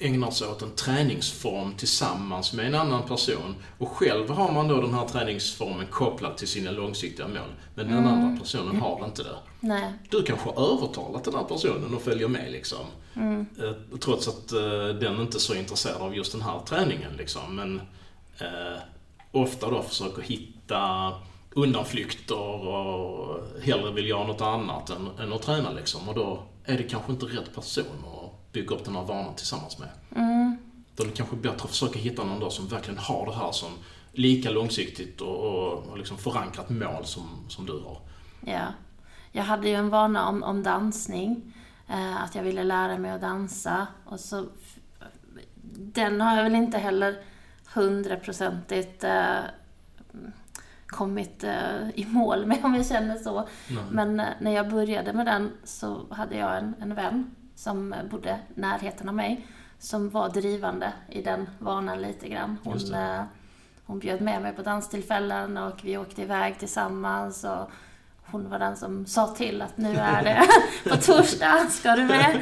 ägnar 0.00 0.30
sig 0.30 0.48
åt 0.48 0.62
en 0.62 0.74
träningsform 0.74 1.74
tillsammans 1.74 2.52
med 2.52 2.66
en 2.66 2.74
annan 2.74 3.02
person 3.02 3.54
och 3.78 3.88
själv 3.88 4.30
har 4.30 4.52
man 4.52 4.68
då 4.68 4.80
den 4.80 4.94
här 4.94 5.08
träningsformen 5.08 5.86
kopplad 5.86 6.36
till 6.36 6.48
sina 6.48 6.70
långsiktiga 6.70 7.28
mål. 7.28 7.54
Men 7.74 7.86
den 7.88 8.06
andra 8.06 8.40
personen 8.40 8.76
har 8.80 9.04
inte 9.04 9.22
det. 9.22 9.36
Nej. 9.64 9.92
Du 10.10 10.22
kanske 10.22 10.50
har 10.50 10.72
övertalat 10.72 11.24
den 11.24 11.34
här 11.34 11.44
personen 11.44 11.94
att 11.96 12.02
följa 12.02 12.28
med 12.28 12.52
liksom. 12.52 12.86
Eh, 13.16 13.98
Trots 14.00 14.28
att 14.28 14.52
eh, 14.52 14.88
den 15.00 15.20
inte 15.20 15.36
är 15.36 15.40
så 15.40 15.54
intresserad 15.54 16.02
av 16.02 16.16
just 16.16 16.32
den 16.32 16.42
här 16.42 16.60
träningen 16.66 17.12
liksom. 17.18 17.56
Men 17.56 17.80
eh, 18.38 18.78
ofta 19.32 19.70
då 19.70 19.82
försöker 19.82 20.22
hitta 20.22 21.12
undanflykter 21.50 22.38
och 22.38 23.40
hellre 23.62 23.92
vill 23.92 24.08
göra 24.08 24.26
något 24.26 24.40
annat 24.40 24.90
än, 24.90 25.08
än 25.18 25.32
att 25.32 25.42
träna 25.42 25.72
liksom. 25.72 26.08
Och 26.08 26.14
då 26.14 26.42
är 26.64 26.78
det 26.78 26.82
kanske 26.82 27.12
inte 27.12 27.26
rätt 27.26 27.54
person 27.54 28.04
att 28.14 28.52
bygga 28.52 28.74
upp 28.74 28.84
den 28.84 28.96
här 28.96 29.04
vanan 29.04 29.34
tillsammans 29.34 29.78
med. 29.78 29.88
Mm. 30.16 30.56
Då 30.96 31.02
är 31.02 31.06
det 31.06 31.14
kanske 31.16 31.36
bättre 31.36 31.64
att 31.64 31.70
försöka 31.70 31.98
hitta 31.98 32.24
någon 32.24 32.40
då 32.40 32.50
som 32.50 32.68
verkligen 32.68 32.98
har 32.98 33.26
det 33.26 33.34
här 33.34 33.52
som 33.52 33.70
lika 34.12 34.50
långsiktigt 34.50 35.20
och, 35.20 35.36
och, 35.36 35.86
och 35.86 35.98
liksom 35.98 36.18
förankrat 36.18 36.70
mål 36.70 37.04
som, 37.04 37.28
som 37.48 37.66
du 37.66 37.72
har. 37.72 37.98
Ja. 38.40 38.66
Jag 39.36 39.44
hade 39.44 39.68
ju 39.68 39.74
en 39.74 39.90
vana 39.90 40.28
om, 40.28 40.42
om 40.42 40.62
dansning. 40.62 41.54
Eh, 41.88 42.22
att 42.22 42.34
jag 42.34 42.42
ville 42.42 42.64
lära 42.64 42.98
mig 42.98 43.10
att 43.10 43.20
dansa. 43.20 43.86
Och 44.04 44.20
så, 44.20 44.46
den 45.74 46.20
har 46.20 46.36
jag 46.36 46.44
väl 46.44 46.54
inte 46.54 46.78
heller 46.78 47.16
hundraprocentigt 47.74 49.04
eh, 49.04 49.38
kommit 50.86 51.44
eh, 51.44 51.90
i 51.94 52.06
mål 52.06 52.46
med 52.46 52.64
om 52.64 52.74
jag 52.74 52.86
känner 52.86 53.16
så. 53.16 53.48
Nej. 53.68 53.84
Men 53.90 54.20
eh, 54.20 54.26
när 54.40 54.50
jag 54.50 54.70
började 54.70 55.12
med 55.12 55.26
den 55.26 55.52
så 55.64 56.06
hade 56.10 56.36
jag 56.36 56.58
en, 56.58 56.74
en 56.80 56.94
vän 56.94 57.34
som 57.54 57.94
bodde 58.10 58.38
i 58.56 58.60
närheten 58.60 59.08
av 59.08 59.14
mig. 59.14 59.46
Som 59.78 60.10
var 60.10 60.28
drivande 60.28 60.92
i 61.08 61.22
den 61.22 61.48
vanan 61.58 62.02
lite 62.02 62.28
grann. 62.28 62.58
Hon, 62.64 62.94
eh, 62.94 63.22
hon 63.86 63.98
bjöd 63.98 64.20
med 64.20 64.42
mig 64.42 64.52
på 64.52 64.62
danstillfällen 64.62 65.56
och 65.56 65.84
vi 65.84 65.98
åkte 65.98 66.22
iväg 66.22 66.58
tillsammans. 66.58 67.44
Och 67.44 67.70
hon 68.34 68.50
var 68.50 68.58
den 68.58 68.76
som 68.76 69.06
sa 69.06 69.26
till 69.26 69.62
att 69.62 69.76
nu 69.76 69.96
är 69.96 70.22
det 70.24 70.42
på 70.90 70.96
torsdag, 70.96 71.66
ska 71.70 71.96
du 71.96 72.04
med? 72.04 72.34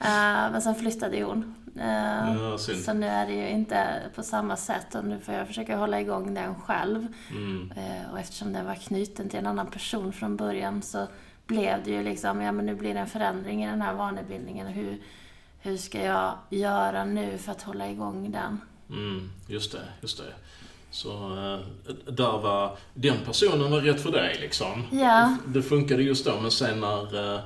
Eh, 0.00 0.52
men 0.52 0.62
sen 0.62 0.74
flyttade 0.74 1.22
hon. 1.22 1.54
Eh, 1.80 2.34
Ja, 2.36 2.58
så 2.58 2.92
nu 2.92 3.06
är 3.06 3.26
det 3.26 3.32
ju 3.32 3.48
inte 3.48 3.86
på 4.14 4.22
samma 4.22 4.56
sätt 4.56 4.94
och 4.94 5.04
nu 5.04 5.20
får 5.20 5.34
jag 5.34 5.46
försöka 5.46 5.76
hålla 5.76 6.00
igång 6.00 6.34
den 6.34 6.54
själv. 6.54 7.06
Mm. 7.30 7.72
Eh, 7.76 8.10
Och 8.12 8.18
eftersom 8.18 8.52
den 8.52 8.66
var 8.66 8.74
knuten 8.74 9.28
till 9.28 9.38
en 9.38 9.46
annan 9.46 9.66
person 9.66 10.12
från 10.12 10.36
början 10.36 10.82
så 10.82 11.06
blev 11.46 11.84
det 11.84 11.90
ju 11.90 12.02
liksom, 12.02 12.40
ja 12.40 12.52
men 12.52 12.66
nu 12.66 12.74
blir 12.74 12.94
det 12.94 13.00
en 13.00 13.06
förändring 13.06 13.64
i 13.64 13.66
den 13.66 13.82
här 13.82 13.94
vanebildningen. 13.94 14.66
Hur, 14.66 14.98
hur 15.60 15.76
ska 15.76 16.04
jag 16.04 16.34
göra 16.50 17.04
nu 17.04 17.38
för 17.38 17.52
att 17.52 17.62
hålla 17.62 17.88
igång 17.90 18.30
den? 18.30 18.60
Mm, 18.90 19.30
just 19.46 19.72
det, 19.72 19.82
just 20.00 20.18
det. 20.18 20.24
Så 20.92 21.10
eh, 21.10 21.58
där 22.12 22.38
var, 22.38 22.76
den 22.94 23.16
personen 23.24 23.70
var 23.70 23.80
rätt 23.80 24.00
för 24.00 24.12
dig 24.12 24.38
liksom. 24.40 24.82
Ja. 24.92 25.36
Det 25.46 25.62
funkade 25.62 26.02
just 26.02 26.24
då, 26.24 26.40
men 26.40 26.50
sen 26.50 26.80
när, 26.80 27.34
eh, 27.34 27.40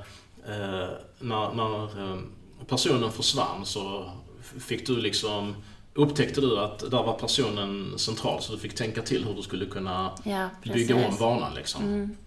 eh, 0.47 0.89
när, 1.19 1.53
när 1.53 2.21
personen 2.67 3.11
försvann 3.11 3.65
så 3.65 4.11
fick 4.59 4.87
du 4.87 4.97
liksom, 4.97 5.55
upptäckte 5.93 6.41
du 6.41 6.59
att 6.59 6.79
där 6.79 7.03
var 7.03 7.13
personen 7.13 7.93
central 7.97 8.41
så 8.41 8.53
du 8.53 8.59
fick 8.59 8.75
tänka 8.75 9.01
till 9.01 9.25
hur 9.25 9.33
du 9.33 9.41
skulle 9.41 9.65
kunna 9.65 10.11
Ja, 10.23 10.49
bygga 10.63 10.95
om 10.95 11.15
vanan 11.19 11.53
liksom. 11.55 11.83
Mm. 11.83 12.17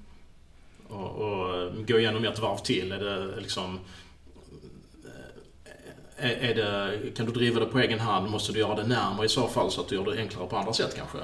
Och, 0.89 1.11
och 1.11 1.87
gå 1.87 1.99
igenom 1.99 2.25
ett 2.25 2.39
varv 2.39 2.59
till. 2.59 2.93
Är 2.93 2.99
det 2.99 3.41
liksom... 3.41 3.79
Är, 6.21 6.55
det, 6.55 7.11
kan 7.17 7.27
du 7.27 7.33
driva 7.33 7.61
det 7.61 7.67
på 7.67 7.79
egen 7.79 8.01
hand? 8.01 8.31
Måste 8.31 8.53
du 8.53 8.59
göra 8.59 8.75
det 8.75 8.87
närmare 8.87 9.27
i 9.27 9.29
så 9.29 9.47
fall 9.49 9.71
så 9.71 9.81
att 9.81 9.89
du 9.89 9.95
gör 9.95 10.05
det 10.05 10.19
enklare 10.23 10.47
på 10.47 10.57
andra 10.57 10.73
sätt 10.73 10.97
kanske? 10.97 11.19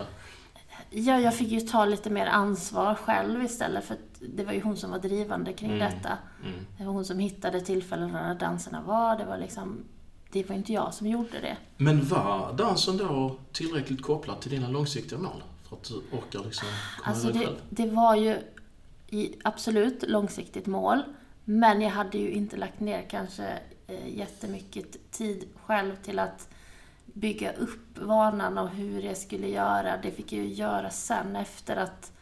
Ja, 0.91 1.21
jag 1.21 1.35
fick 1.35 1.49
ju 1.49 1.61
ta 1.61 1.85
lite 1.85 2.11
mer 2.11 2.27
ansvar 2.27 2.95
själv 2.95 3.43
istället 3.45 3.85
för 3.85 3.95
att 3.95 4.01
det 4.21 4.45
var 4.45 4.53
ju 4.53 4.61
hon 4.61 4.77
som 4.77 4.91
var 4.91 4.99
drivande 4.99 5.53
kring 5.53 5.71
Mm. 5.71 5.79
detta. 5.91 6.09
Mm. 6.45 6.59
Det 6.79 6.85
var 6.85 6.93
hon 6.93 7.05
som 7.05 7.19
hittade 7.19 7.61
tillfällen 7.61 8.11
när 8.13 8.35
danserna 8.35 8.83
var. 8.87 9.19
Det 9.19 9.25
var 9.25 9.39
liksom, 9.39 9.85
det 10.33 10.49
var 10.49 10.57
inte 10.57 10.73
jag 10.73 10.95
som 10.95 11.07
gjorde 11.07 11.41
det. 11.43 11.57
Men 11.77 12.05
var 12.09 12.53
dansen 12.53 12.97
då 12.97 13.37
tillräckligt 13.53 14.03
kopplad 14.03 14.41
till 14.41 14.51
dina 14.51 14.69
långsiktiga 14.69 15.19
mål? 15.19 15.43
För 15.69 15.77
att 15.77 15.85
du 15.85 15.95
orkar 15.95 16.45
liksom 16.45 16.69
komma 17.03 17.11
Alltså 17.11 17.29
det, 17.33 17.39
själv? 17.39 17.57
det 17.71 17.87
var 17.87 18.15
ju 18.17 18.39
absolut 19.45 20.05
långsiktigt 20.09 20.67
mål. 20.67 21.03
Men 21.45 21.81
jag 21.81 21.91
hade 21.91 22.19
ju 22.19 22.31
inte 22.31 22.57
lagt 22.57 22.81
ner 22.81 23.07
kanske 23.11 23.59
jättemycket 24.07 25.11
tid 25.13 25.49
själv 25.67 25.97
till 25.97 26.19
att 26.19 26.49
bygga 27.05 27.53
upp 27.53 27.99
vanan 27.99 28.59
och 28.59 28.69
hur 28.69 29.01
jag 29.03 29.17
skulle 29.17 29.49
göra. 29.49 29.97
Det 30.03 30.11
fick 30.11 30.33
jag 30.33 30.45
ju 30.45 30.53
göra 30.55 30.91
sen 30.91 31.37
efter 31.37 31.77
att, 31.77 32.13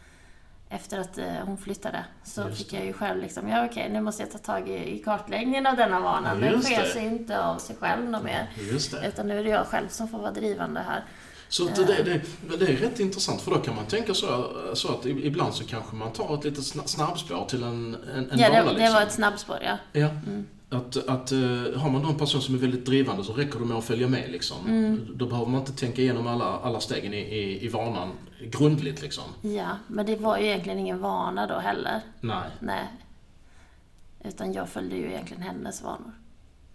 efter 0.68 0.98
att 0.98 1.18
eh, 1.18 1.26
hon 1.44 1.58
flyttade. 1.58 2.04
Så 2.24 2.48
fick 2.50 2.70
det. 2.70 2.76
jag 2.76 2.86
ju 2.86 2.92
själv 2.92 3.22
liksom, 3.22 3.48
ja 3.48 3.66
okej 3.70 3.88
nu 3.90 4.00
måste 4.00 4.22
jag 4.22 4.32
ta 4.32 4.38
tag 4.38 4.68
i, 4.68 4.94
i 4.94 4.98
kartläggningen 4.98 5.66
av 5.66 5.76
denna 5.76 6.00
vana. 6.00 6.28
Ja, 6.34 6.50
Den 6.50 6.62
sker 6.62 6.82
det. 6.82 6.88
sig 6.88 7.04
inte 7.06 7.44
av 7.44 7.58
sig 7.58 7.76
själv 7.76 8.10
något 8.10 8.22
mer. 8.24 8.50
Det. 8.90 9.08
Utan 9.08 9.28
nu 9.28 9.38
är 9.38 9.44
det 9.44 9.50
jag 9.50 9.66
själv 9.66 9.88
som 9.88 10.08
får 10.08 10.18
vara 10.18 10.30
drivande 10.32 10.80
här. 10.80 11.04
Så 11.48 11.64
det, 11.64 11.84
det, 11.84 12.20
det 12.58 12.64
är 12.72 12.76
rätt 12.76 13.00
intressant 13.00 13.40
för 13.42 13.50
då 13.50 13.58
kan 13.58 13.74
man 13.74 13.86
tänka 13.86 14.14
så, 14.14 14.52
så 14.74 14.88
att 14.94 15.06
ibland 15.06 15.54
så 15.54 15.64
kanske 15.64 15.96
man 15.96 16.12
tar 16.12 16.34
ett 16.38 16.44
litet 16.44 16.64
sna- 16.64 16.86
snabbspår 16.86 17.44
till 17.44 17.62
en, 17.62 17.96
en, 18.14 18.30
en 18.30 18.38
Ja, 18.38 18.48
vana 18.50 18.62
det, 18.62 18.68
det 18.70 18.74
liksom. 18.78 18.94
var 18.94 19.02
ett 19.02 19.12
snabbspår 19.12 19.58
ja. 19.62 19.78
Ja. 19.92 20.08
Mm. 20.08 20.46
Att, 20.70 20.96
att 21.08 21.32
eh, 21.32 21.38
har 21.80 21.90
man 21.90 22.02
då 22.02 22.08
en 22.08 22.18
person 22.18 22.42
som 22.42 22.54
är 22.54 22.58
väldigt 22.58 22.86
drivande 22.86 23.24
så 23.24 23.32
räcker 23.32 23.58
det 23.58 23.64
med 23.64 23.76
att 23.76 23.84
följa 23.84 24.08
med 24.08 24.30
liksom. 24.30 24.66
Mm. 24.66 25.08
Då 25.14 25.26
behöver 25.26 25.50
man 25.50 25.60
inte 25.60 25.72
tänka 25.72 26.02
igenom 26.02 26.26
alla, 26.26 26.44
alla 26.44 26.80
stegen 26.80 27.14
i, 27.14 27.18
i, 27.18 27.64
i 27.64 27.68
vanan 27.68 28.12
grundligt 28.50 29.02
liksom. 29.02 29.24
Ja, 29.42 29.78
men 29.88 30.06
det 30.06 30.16
var 30.16 30.38
ju 30.38 30.46
egentligen 30.46 30.78
ingen 30.78 31.00
vana 31.00 31.46
då 31.46 31.58
heller. 31.58 32.00
Nej. 32.20 32.50
Nej. 32.60 32.88
Utan 34.24 34.52
jag 34.52 34.68
följde 34.68 34.96
ju 34.96 35.06
egentligen 35.06 35.42
hennes 35.42 35.82
vanor. 35.82 36.12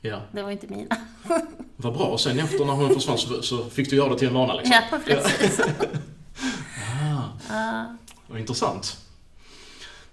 Ja. 0.02 0.22
Det 0.32 0.44
var 0.44 0.52
inte 0.52 0.68
mina. 0.68 0.96
Vad 1.76 1.94
bra. 1.94 2.06
Och 2.06 2.20
sen 2.20 2.40
efter 2.40 2.66
när 2.66 2.74
hon 2.74 2.94
försvann 2.94 3.18
så, 3.18 3.42
så 3.42 3.64
fick 3.64 3.90
du 3.90 3.96
göra 3.96 4.10
det 4.10 4.20
till 4.20 4.28
en 4.28 4.34
vana 4.34 4.54
liksom. 4.54 4.76
Ja, 4.92 4.98
precis. 5.06 5.62
Ah, 7.52 7.86
vad 8.28 8.40
intressant. 8.40 8.98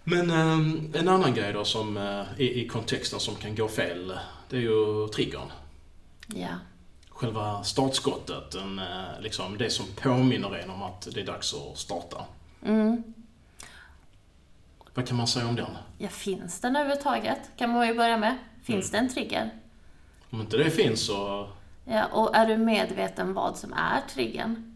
Men 0.08 0.30
eh, 0.30 1.00
en 1.00 1.08
annan 1.08 1.34
grej 1.34 1.52
då 1.52 1.64
som 1.64 1.96
eh, 1.96 2.40
i, 2.40 2.68
kontexten 2.68 3.20
som 3.20 3.34
kan 3.34 3.54
gå 3.54 3.68
fel, 3.68 4.18
det 4.48 4.56
är 4.56 4.60
ju 4.60 5.08
triggern. 5.08 5.52
ja. 6.26 6.48
själva 7.08 7.64
startskottet. 7.64 8.54
En, 8.54 8.78
eh, 8.78 9.20
liksom 9.20 9.58
det 9.58 9.70
som 9.70 9.86
påminner 10.02 10.54
en 10.54 10.70
om 10.70 10.82
att 10.82 11.08
det 11.14 11.20
är 11.20 11.26
dags 11.26 11.54
att 11.54 11.78
starta. 11.78 12.24
Mm. 12.64 13.02
Vad 14.94 15.08
kan 15.08 15.16
man 15.16 15.26
säga 15.26 15.48
om 15.48 15.56
den? 15.56 15.76
Ja, 15.98 16.08
finns 16.08 16.60
den 16.60 16.76
överhuvudtaget? 16.76 17.40
Kan 17.56 17.70
man 17.70 17.88
ju 17.88 17.94
börja 17.94 18.16
med. 18.16 18.38
Finns 18.62 18.90
det 18.90 18.98
en 18.98 19.08
trigger? 19.08 19.50
Om 20.30 20.40
inte 20.40 20.56
det 20.56 20.70
finns 20.70 21.06
så... 21.06 21.48
Ja, 21.84 22.04
och 22.06 22.36
är 22.36 22.46
du 22.46 22.56
medveten 22.56 23.34
vad 23.34 23.56
som 23.56 23.72
är 23.72 24.00
triggern? 24.14 24.75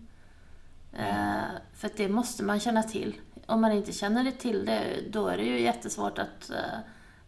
Eh, 0.92 1.42
för 1.74 1.86
att 1.86 1.96
det 1.96 2.08
måste 2.08 2.42
man 2.42 2.60
känna 2.60 2.82
till. 2.82 3.14
Om 3.46 3.60
man 3.60 3.72
inte 3.72 3.92
känner 3.92 4.24
det 4.24 4.32
till 4.32 4.66
det, 4.66 4.82
då 5.10 5.28
är 5.28 5.36
det 5.36 5.44
ju 5.44 5.60
jättesvårt 5.60 6.18
att 6.18 6.50
eh, 6.50 6.78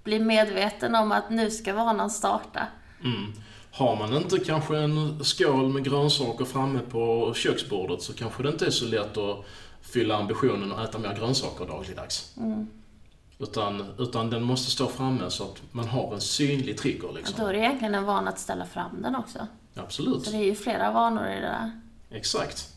bli 0.04 0.19
medveten 0.19 0.95
om 0.95 1.12
att 1.12 1.31
nu 1.31 1.50
ska 1.50 1.75
vanan 1.75 2.11
starta. 2.11 2.66
Mm. 3.04 3.33
Har 3.73 3.97
man 3.97 4.16
inte 4.16 4.38
kanske 4.38 4.78
en 4.78 5.25
skål 5.25 5.73
med 5.73 5.85
grönsaker 5.85 6.45
framme 6.45 6.78
på 6.78 7.33
köksbordet 7.35 8.02
så 8.02 8.12
kanske 8.12 8.42
det 8.42 8.49
inte 8.49 8.66
är 8.66 8.71
så 8.71 8.85
lätt 8.85 9.16
att 9.16 9.45
fylla 9.83 10.16
ambitionen 10.16 10.73
att 10.73 10.88
äta 10.88 10.99
mer 10.99 11.16
grönsaker 11.16 11.66
dagligdags. 11.66 12.33
Mm. 12.37 12.69
Utan, 13.38 13.95
utan 13.99 14.31
den 14.31 14.42
måste 14.42 14.71
stå 14.71 14.87
framme 14.87 15.31
så 15.31 15.45
att 15.45 15.62
man 15.71 15.88
har 15.88 16.14
en 16.14 16.21
synlig 16.21 16.78
trigger. 16.78 17.09
Och 17.09 17.14
Liksom. 17.14 17.35
då 17.38 17.47
är 17.47 17.52
det 17.52 17.59
egentligen 17.59 17.95
en 17.95 18.04
vana 18.04 18.31
att 18.31 18.38
ställa 18.38 18.64
fram 18.66 19.02
den 19.02 19.16
också. 19.16 19.47
Absolut. 19.75 20.25
Så 20.25 20.31
det 20.31 20.37
är 20.37 20.45
ju 20.45 20.54
flera 20.54 20.90
vanor 20.92 21.26
i 21.26 21.35
det 21.35 21.40
där. 21.40 21.81
Exakt. 22.11 22.71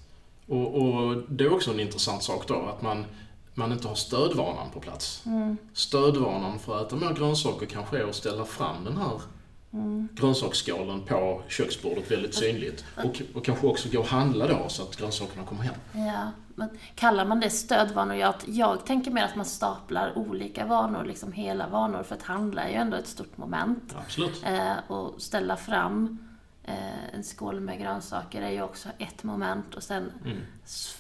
Och, 0.48 0.76
och 0.76 1.18
det 1.30 1.44
är 1.44 1.54
också 1.54 1.72
en 1.72 1.80
intressant 1.80 2.24
sak 2.24 2.48
då, 2.48 2.56
att 2.56 2.82
man, 2.82 3.06
man 3.54 3.72
inte 3.72 3.88
har 3.88 3.96
stödvanan 3.96 4.70
på 4.74 4.80
plats. 4.80 5.24
Mm. 5.26 5.58
Stödvanan 5.74 6.60
för 6.60 6.82
att 6.82 6.88
äta 6.88 6.96
mer 6.96 7.14
grönsaker 7.14 7.66
kanske 7.66 7.98
är 8.00 8.10
att 8.10 8.16
ställa 8.16 8.46
fram 8.46 8.84
den 8.84 8.98
här 8.98 9.22
Mm. 9.74 10.08
grönsaksskålen 10.14 11.02
på 11.02 11.42
köksbordet 11.48 12.12
väldigt 12.12 12.36
synligt. 12.36 12.86
Och, 12.98 13.22
och 13.34 13.46
kanske 13.46 13.68
också 13.68 13.90
gå 13.92 14.00
och 14.00 14.06
handla 14.06 14.48
då 14.48 14.70
så 14.70 14.84
att 14.84 14.96
grönsakerna 14.96 15.46
kommer 15.46 15.64
hem. 15.64 15.76
Ja, 15.94 16.32
men 16.56 16.70
kallar 16.96 17.26
man 17.26 17.40
det 17.40 17.50
stödvanor? 17.50 18.16
Jag, 18.16 18.34
jag 18.46 18.86
tänker 18.86 19.12
mer 19.12 19.24
att 19.24 19.36
man 19.36 19.46
staplar 19.46 20.18
olika 20.18 20.66
vanor, 20.66 21.04
liksom 21.04 21.32
hela 21.32 21.68
vanor, 21.68 22.04
för 22.04 22.16
att 22.16 22.24
handla 22.24 22.64
är 22.64 22.70
ju 22.70 22.76
ändå 22.76 22.98
ett 22.98 23.08
stort 23.08 23.38
moment. 23.38 23.96
Absolut. 24.06 24.44
Eh, 24.46 24.74
och 24.88 25.22
ställa 25.22 25.56
fram 25.58 26.25
en 27.14 27.24
skål 27.24 27.60
med 27.60 27.80
grönsaker 27.80 28.42
är 28.42 28.50
ju 28.50 28.62
också 28.62 28.90
ett 28.98 29.24
moment. 29.24 29.76
Och 29.76 29.84
sen, 29.84 30.12
Mm. 30.26 30.38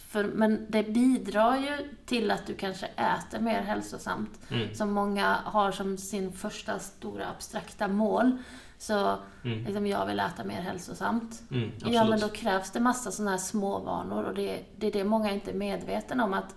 för, 0.07 0.24
men 0.24 0.65
det 0.69 0.84
bidrar 0.84 1.57
ju 1.57 1.89
till 2.05 2.31
att 2.31 2.45
du 2.48 2.53
kanske 2.53 2.86
äter 2.86 3.39
mer 3.39 3.62
hälsosamt. 3.62 4.39
Mm. 4.51 4.75
Som 4.75 4.91
många 4.91 5.38
har 5.43 5.72
som 5.72 5.98
sin 5.98 6.31
första 6.31 6.79
stora 6.79 7.27
abstrakta 7.29 7.88
mål. 7.88 8.38
Så 8.77 9.17
Mm. 9.43 9.63
liksom, 9.65 9.88
jag 9.88 10.05
vill 10.05 10.19
äta 10.19 10.43
mer 10.43 10.62
hälsosamt. 10.62 11.41
Mm. 11.51 11.72
Ja, 11.86 12.05
men 12.10 12.19
då 12.19 12.29
krävs 12.29 12.72
det 12.72 12.79
massa 12.79 13.12
sådana 13.12 13.31
här 13.31 13.38
småvanor 13.38 14.24
och 14.24 14.34
det, 14.36 14.63
det 14.77 14.88
är 14.88 14.91
det 14.91 15.03
många 15.03 15.31
inte 15.31 15.51
är 15.51 15.55
medvetna 15.55 16.24
om 16.24 16.34
att 16.34 16.55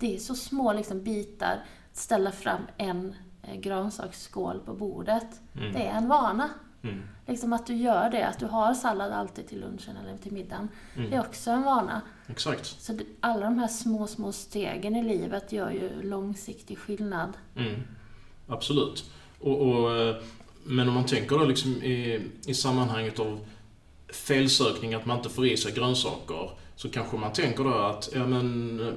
det 0.00 0.14
är 0.14 0.18
så 0.18 0.34
små 0.34 0.72
liksom, 0.72 1.02
bitar. 1.04 1.58
Att 1.90 1.96
ställa 1.96 2.32
fram 2.32 2.60
en 2.76 3.14
eh, 3.42 3.56
grönsaksskål 3.60 4.60
på 4.64 4.72
bordet, 4.74 5.40
Mm. 5.56 5.72
det 5.72 5.86
är 5.86 5.92
en 5.96 6.08
vana. 6.08 6.48
Mm. 6.82 7.02
Liksom 7.26 7.52
att 7.52 7.66
du 7.66 7.74
gör 7.74 8.10
det, 8.10 8.26
att 8.26 8.38
du 8.38 8.46
har 8.46 8.74
sallad 8.74 9.12
alltid 9.12 9.48
till 9.48 9.60
lunchen 9.60 9.96
eller 9.96 10.18
till 10.18 10.32
middagen. 10.32 10.68
Mm. 10.96 11.10
Det 11.10 11.16
är 11.16 11.20
också 11.20 11.50
en 11.50 11.62
vana. 11.62 12.02
Exakt. 12.26 12.66
Så 12.66 12.98
alla 13.20 13.44
de 13.44 13.58
här 13.58 13.68
små, 13.68 14.06
små 14.06 14.32
stegen 14.32 14.96
i 14.96 15.02
livet 15.02 15.52
gör 15.52 15.70
ju 15.70 16.02
långsiktig 16.02 16.78
skillnad. 16.78 17.32
Mm. 17.56 17.74
Absolut. 18.48 19.10
Och, 19.40 19.60
och, 19.60 19.96
eh, 19.96 20.16
men 20.64 20.88
om 20.88 20.94
man 20.94 21.06
tänker 21.06 21.38
då 21.38 21.44
liksom 21.44 21.70
i, 21.70 22.20
i 22.46 22.54
sammanhanget 22.54 23.20
av 23.20 23.40
felsökning, 24.12 24.94
att 24.94 25.06
man 25.06 25.16
inte 25.16 25.28
får 25.28 25.46
i 25.46 25.56
sig 25.56 25.72
grönsaker, 25.72 26.50
så 26.76 26.88
kanske 26.88 27.16
man 27.16 27.32
tänker 27.32 27.64
då 27.64 27.74
att 27.74 28.08
ja, 28.14 28.26
men, 28.26 28.80
eh, 28.80 28.94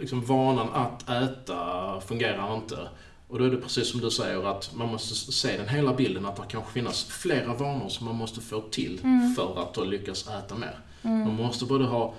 liksom 0.00 0.24
vanan 0.24 0.68
att 0.72 1.08
äta 1.08 2.00
fungerar 2.00 2.54
inte. 2.54 2.88
Och 3.30 3.38
då 3.38 3.44
är 3.44 3.50
det 3.50 3.56
precis 3.56 3.90
som 3.90 4.00
du 4.00 4.10
säger 4.10 4.50
att 4.50 4.74
man 4.74 4.88
måste 4.88 5.32
se 5.32 5.56
den 5.56 5.68
hela 5.68 5.94
bilden, 5.94 6.26
att 6.26 6.36
det 6.36 6.42
kanske 6.48 6.72
finns 6.72 7.04
flera 7.04 7.54
vanor 7.54 7.88
som 7.88 8.06
man 8.06 8.16
måste 8.16 8.40
få 8.40 8.60
till 8.60 9.00
för 9.36 9.62
att 9.62 9.74
då 9.74 9.84
lyckas 9.84 10.28
äta 10.28 10.54
mer. 10.54 10.78
Man 11.02 11.34
måste 11.34 11.64
både 11.64 11.84
ha 11.84 12.14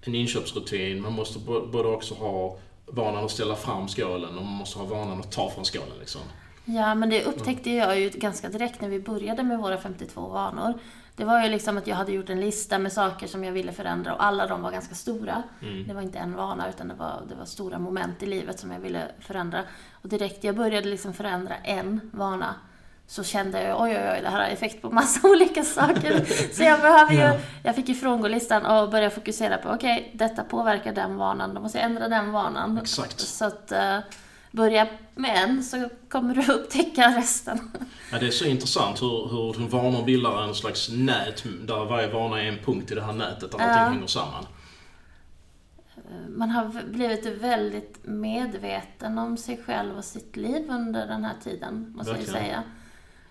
en 0.00 0.14
inköpsrutin, 0.14 1.02
man 1.02 1.12
måste 1.12 1.38
både 1.72 1.88
också 1.88 2.14
ha 2.14 2.56
vanan 2.86 3.24
att 3.24 3.30
ställa 3.30 3.56
fram 3.56 3.88
skålen 3.88 4.38
och 4.38 4.44
man 4.44 4.54
måste 4.54 4.78
ha 4.78 4.86
vanan 4.86 5.20
att 5.20 5.32
ta 5.32 5.50
från 5.50 5.64
skålen 5.64 5.98
liksom. 6.00 6.20
Ja, 6.64 6.94
men 6.94 7.10
det 7.10 7.24
upptäckte 7.24 7.70
jag 7.70 8.00
ju 8.00 8.08
ganska 8.10 8.48
direkt 8.48 8.80
när 8.80 8.88
vi 8.88 9.00
började 9.00 9.42
med 9.42 9.58
våra 9.58 9.78
52 9.78 10.20
vanor. 10.28 10.74
Det 11.16 11.24
var 11.24 11.42
ju 11.42 11.48
liksom 11.48 11.78
att 11.78 11.86
jag 11.86 11.96
hade 11.96 12.12
gjort 12.12 12.30
en 12.30 12.40
lista 12.40 12.78
med 12.78 12.92
saker 12.92 13.26
som 13.26 13.44
jag 13.44 13.52
ville 13.52 13.72
förändra 13.72 14.14
och 14.14 14.24
alla 14.24 14.46
de 14.46 14.62
var 14.62 14.70
ganska 14.70 14.94
stora. 14.94 15.42
Mm. 15.62 15.86
Det 15.88 15.94
var 15.94 16.02
inte 16.02 16.18
en 16.18 16.34
vana 16.36 16.68
utan 16.68 16.88
det 16.88 16.94
var, 16.94 17.22
det 17.28 17.34
var 17.34 17.44
stora 17.44 17.78
moment 17.78 18.22
i 18.22 18.26
livet 18.26 18.60
som 18.60 18.70
jag 18.72 18.80
ville 18.80 19.02
förändra. 19.20 19.60
Och 20.02 20.08
direkt 20.08 20.44
jag 20.44 20.56
började 20.56 20.88
liksom 20.88 21.14
förändra 21.14 21.54
en 21.56 22.00
vana 22.12 22.54
så 23.06 23.24
kände 23.24 23.62
jag 23.62 23.80
oj, 23.82 23.90
oj, 23.90 24.10
oj, 24.14 24.20
det 24.22 24.28
här 24.28 24.40
har 24.40 24.46
effekt 24.48 24.82
på 24.82 24.90
massa 24.90 25.28
olika 25.28 25.64
saker. 25.64 26.24
Så 26.54 26.62
jag 26.62 26.80
behöver 26.80 27.12
ju, 27.12 27.18
Ja. 27.20 27.36
jag 27.62 27.74
fick 27.74 27.88
ju 27.88 27.94
frångå 27.94 28.28
listan 28.28 28.66
och 28.66 28.90
börja 28.90 29.10
fokusera 29.10 29.58
på, 29.58 29.68
okej, 29.70 30.10
detta 30.14 30.44
påverkar 30.44 30.92
den 30.92 31.16
vanan, 31.16 31.54
då 31.54 31.60
måste 31.60 31.78
jag 31.78 31.84
ändra 31.84 32.08
den 32.08 32.32
vanan. 32.32 32.78
Exakt. 32.78 33.20
Så 33.20 33.44
att 33.44 33.72
eh, 33.72 33.98
börja 34.54 34.88
med 35.14 35.36
en 35.44 35.62
så 35.64 35.88
kommer 36.08 36.34
du 36.34 36.52
upptäcka 36.52 37.16
resten. 37.18 37.70
Ja, 38.12 38.18
det 38.18 38.26
är 38.26 38.30
så 38.30 38.44
intressant 38.44 39.02
hur, 39.02 39.28
hur 39.58 39.68
vanor 39.68 40.04
bildar 40.04 40.42
en 40.42 40.54
slags 40.54 40.88
nät 40.88 41.44
där 41.66 41.84
varje 41.84 42.12
vana 42.12 42.42
är 42.42 42.46
en 42.48 42.58
punkt 42.64 42.92
i 42.92 42.94
det 42.94 43.02
här 43.02 43.12
nätet 43.12 43.52
där 43.52 43.58
Ja. 43.58 43.64
allting 43.64 43.94
hänger 43.94 44.06
samman. 44.06 44.46
Man 46.28 46.50
har 46.50 46.82
blivit 46.92 47.26
väldigt 47.26 47.98
medveten 48.02 49.18
om 49.18 49.36
sig 49.36 49.60
själv 49.66 49.96
och 49.98 50.04
sitt 50.04 50.36
liv 50.36 50.70
under 50.70 51.06
den 51.06 51.24
här 51.24 51.34
tiden, 51.44 51.92
måste 51.96 52.10
jag 52.12 52.18
Verkligen. 52.18 52.42
säga. 52.44 52.62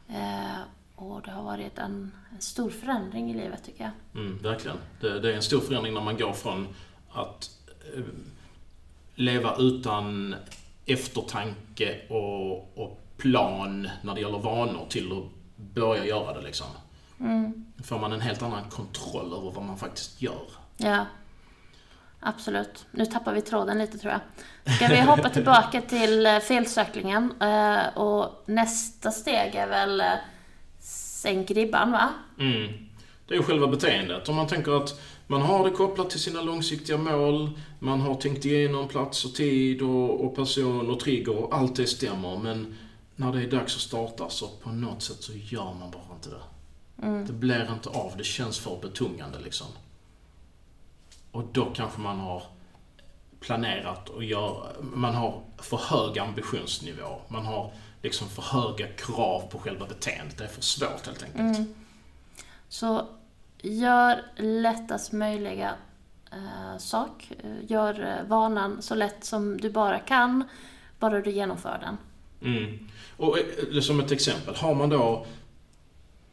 Eh, 0.10 0.62
och 0.96 1.22
det 1.22 1.32
har 1.32 1.44
varit 1.44 1.78
en, 1.78 2.12
en 2.36 2.42
stor 2.42 2.70
förändring 2.70 3.32
i 3.32 3.34
livet, 3.34 3.64
tycker 3.66 3.84
jag. 3.84 4.22
Mm, 4.22 4.38
verkligen. 4.38 4.78
Det, 5.02 5.20
det 5.20 5.32
är 5.32 5.36
en 5.36 5.42
stor 5.42 5.60
förändring 5.60 5.94
när 5.94 6.02
man 6.02 6.18
går 6.18 6.34
från 6.34 6.68
att 7.12 7.50
eh, 7.96 8.04
leva 9.16 9.56
utan 9.60 10.36
eftertanke 10.86 12.00
och, 12.10 12.78
och 12.78 13.00
plan 13.18 13.90
när 14.02 14.16
det 14.16 14.22
gäller 14.22 14.40
vanor 14.40 14.86
till 14.90 15.12
att 15.12 15.24
börja 15.56 16.06
göra 16.06 16.34
det 16.34 16.42
liksom. 16.42 16.68
Mm. 17.20 17.66
Då 17.78 17.84
får 17.84 18.00
man 18.00 18.14
en 18.14 18.22
helt 18.22 18.42
annan 18.42 18.70
kontroll 18.70 19.34
över 19.34 19.52
vad 19.52 19.64
man 19.64 19.78
faktiskt 19.78 20.22
gör. 20.22 20.48
Ja, 20.78 21.06
absolut. 22.20 22.86
Nu 22.92 23.06
tappar 23.06 23.34
vi 23.34 23.42
tråden 23.42 23.80
lite, 23.80 23.98
tror 23.98 24.14
jag. 24.14 24.22
Ska 24.76 24.88
vi 24.88 25.02
hoppa 25.02 25.30
tillbaka 25.30 25.82
till 25.82 26.26
eh, 26.26 26.40
felsöklingen? 26.40 27.42
Eh, 27.42 27.98
och 27.98 28.44
nästa 28.46 29.12
steg 29.12 29.56
är 29.56 29.68
väl 29.68 30.02
eh, 30.02 30.08
sänk 30.80 31.52
ribban, 31.52 31.92
va? 31.92 32.10
Mm. 32.40 32.74
Det 33.28 33.34
är 33.34 33.38
ju 33.38 33.44
själva 33.44 33.68
beteendet. 33.68 34.30
Om 34.30 34.36
man 34.36 34.48
tänker 34.48 34.84
att 34.84 35.02
man 35.34 35.42
har 35.42 35.64
det 35.64 35.72
kopplat 35.72 36.10
till 36.10 36.20
sina 36.20 36.42
långsiktiga 36.42 36.98
mål, 36.98 37.60
man 37.80 38.02
har 38.02 38.16
tänkt 38.16 38.46
igenom 38.46 38.88
plats 38.88 39.26
och 39.26 39.36
tid 39.36 39.82
och, 39.82 40.26
och 40.26 40.36
person 40.36 40.90
och 40.90 41.00
trigger 41.00 41.38
och 41.38 41.56
allt 41.56 41.76
det 41.76 41.88
stämmer. 41.88 42.38
Men 42.38 42.76
när 43.16 43.34
det 43.34 43.42
är 43.42 43.52
dags 43.52 43.76
att 43.76 43.82
starta 43.82 44.30
så 44.30 44.48
på 44.48 44.70
något 44.70 45.02
sätt 45.02 45.24
så 45.24 45.32
gör 45.34 45.74
man 45.80 45.92
bara 45.92 46.16
inte 46.16 46.30
det. 46.30 46.42
Det 47.28 47.34
blir 47.34 47.72
inte 47.74 47.90
av, 47.90 48.14
det 48.18 48.24
känns 48.24 48.60
för 48.60 48.80
betungande 48.82 49.40
liksom. 49.40 49.68
Och 51.32 51.44
då 51.52 51.66
kanske 51.76 52.02
man 52.02 52.20
har 52.20 52.44
planerat 53.40 54.10
och 54.10 54.24
gör, 54.24 54.76
man 54.82 55.16
har 55.16 55.42
för 55.58 55.78
hög 55.78 56.20
ambitionsnivå. 56.20 57.22
Man 57.28 57.46
har 57.46 57.74
liksom 58.02 58.30
för 58.30 58.42
höga 58.42 58.88
krav 58.88 59.48
på 59.52 59.60
själva 59.60 59.86
beteendet. 59.86 60.38
Det 60.38 60.44
är 60.44 60.48
för 60.48 60.62
svårt 60.62 61.06
helt 61.06 61.24
enkelt. 61.24 61.58
Mm. 61.58 61.74
Så 62.70 63.08
gör 63.64 64.22
lättast 64.36 65.12
möjliga 65.12 65.74
eh, 66.32 66.78
sak. 66.78 67.32
Gör 67.68 68.18
eh, 68.20 68.28
vanan 68.28 68.82
så 68.82 68.96
lätt 68.96 69.24
som 69.24 69.62
du 69.62 69.70
bara 69.70 70.00
kan, 70.00 70.44
bara 71.00 71.22
du 71.22 71.32
genomför 71.32 71.80
den. 71.82 71.98
Mm. 72.54 72.90
Och 73.18 73.38
eh, 73.38 73.82
som 73.82 74.00
ett 74.00 74.12
exempel, 74.12 74.56
har 74.56 74.76
man 74.76 74.90
då 74.90 75.26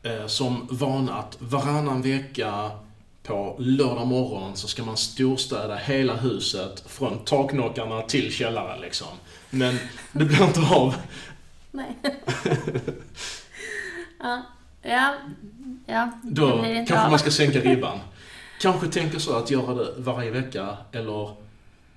eh, 0.03 0.27
som 0.27 0.69
vana 0.71 1.15
att 1.15 1.37
varannan 1.41 2.03
vecka 2.03 2.71
på 3.23 3.57
lördag 3.59 4.07
morgon 4.07 4.57
så 4.57 4.69
ska 4.69 4.85
man 4.85 4.97
storstäda 4.97 5.77
hela 5.77 6.17
huset 6.17 6.85
från 6.87 7.19
taknockarna 7.25 8.03
till 8.03 8.33
källaren 8.33 8.81
liksom. 8.81 9.09
Men 9.51 9.79
det 10.13 10.25
blir 10.25 10.45
inte 10.45 10.61
av. 10.61 10.95
Nej. 11.71 11.97
ja, 14.19 14.43
ja, 14.83 15.15
ja. 15.91 16.11
Då 16.23 16.63
kanske 16.63 17.01
av. 17.05 17.11
man 17.11 17.19
ska 17.19 17.31
sänka 17.31 17.59
ribban. 17.71 17.99
Kanske 18.61 18.87
tänka 18.89 19.19
så 19.19 19.37
att 19.39 19.51
göra 19.51 19.75
det 19.75 19.95
varje 19.99 20.31
vecka 20.31 20.77
eller 20.93 21.31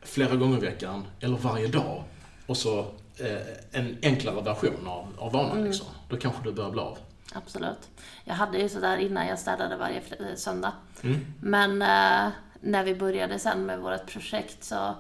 flera 0.02 0.36
gånger 0.36 0.58
i 0.58 0.62
veckan 0.62 1.06
eller 1.20 1.38
varje 1.38 1.68
dag. 1.68 2.04
Och 2.46 2.58
så 2.58 2.80
eh, 3.18 3.80
en 3.80 3.98
enklare 4.02 4.42
version 4.42 4.88
av, 4.88 5.08
av 5.18 5.32
vanan 5.32 5.52
Mm. 5.52 5.66
liksom. 5.66 5.88
Då 6.10 6.18
kanske 6.18 6.44
det 6.44 6.52
börjar 6.52 6.72
bli 6.72 6.82
av. 6.82 6.98
Absolut. 7.34 7.90
Jag 8.24 8.34
hade 8.36 8.58
ju 8.58 8.70
sådär 8.70 8.98
innan 8.98 9.28
jag 9.28 9.40
städade 9.40 9.78
varje 9.78 9.98
eh, 9.98 10.36
söndag. 10.36 10.72
Mm. 11.04 11.26
Men 11.42 11.82
eh, 11.82 12.32
när 12.62 12.84
vi 12.84 12.96
började 12.96 13.40
sen 13.40 13.66
med 13.66 13.80
vårt 13.80 14.06
projekt 14.14 14.64
så, 14.64 14.96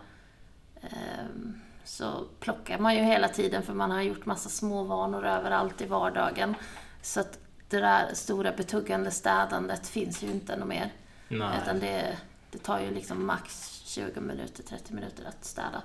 ehm, 0.82 1.60
så 1.84 2.23
plockar 2.39 2.77
man 2.79 2.95
ju 2.95 3.01
hela 3.01 3.27
tiden 3.27 3.63
för 3.63 3.73
man 3.73 3.91
har 3.91 4.01
gjort 4.01 4.25
massa 4.25 4.49
små 4.49 4.84
vanor 4.84 5.25
överallt 5.25 5.82
i 5.82 5.86
vardagen. 5.86 6.56
Så 7.01 7.19
att 7.19 7.39
det 7.73 7.79
där 7.79 8.13
stora 8.13 8.51
betuggande 8.51 9.12
städandet 9.12 9.88
finns 9.88 10.23
ju 10.23 10.27
inte 10.27 10.57
något 10.57 10.67
mer. 10.67 10.93
Nej. 11.27 11.59
Utan 11.63 11.79
det, 11.79 12.17
det 12.51 12.57
tar 12.57 12.79
ju 12.79 12.93
liksom 12.93 13.25
max 13.25 13.81
20 13.86 14.21
minuter, 14.21 14.63
30 14.63 14.93
minuter 14.93 15.23
att 15.27 15.45
städa. 15.45 15.81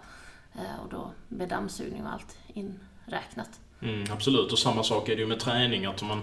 Eh, 0.55 0.85
och 0.85 0.91
då 0.91 1.13
med 1.29 1.49
dammsugning 1.49 2.03
och 2.03 2.13
allt 2.13 2.37
inräknat. 2.49 3.61
Mm, 3.83 4.05
absolut, 4.13 4.53
och 4.53 4.59
samma 4.59 4.83
sak 4.83 5.09
är 5.09 5.17
det 5.17 5.21
ju 5.23 5.27
med 5.27 5.41
träning. 5.41 5.87
Att 5.87 6.03
om 6.03 6.09
man 6.09 6.21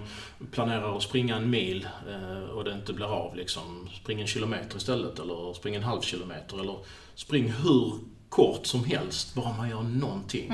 planerar 0.50 0.96
att 0.96 1.02
springa 1.02 1.36
en 1.36 1.50
mil 1.50 1.88
eh, 2.08 2.50
och 2.50 2.64
det 2.64 2.72
inte 2.72 2.92
blir 2.92 3.14
av, 3.14 3.36
liksom, 3.36 3.88
spring 4.02 4.20
en 4.20 4.26
kilometer 4.26 4.76
istället 4.76 5.18
eller 5.18 5.52
spring 5.52 5.74
en 5.74 5.82
halv 5.82 6.00
kilometer 6.00 6.60
eller 6.60 6.78
spring 7.14 7.52
hur 7.52 7.98
kort 8.28 8.66
som 8.66 8.84
helst, 8.84 9.34
bara 9.34 9.56
man 9.56 9.70
gör 9.70 9.82
någonting 9.82 10.52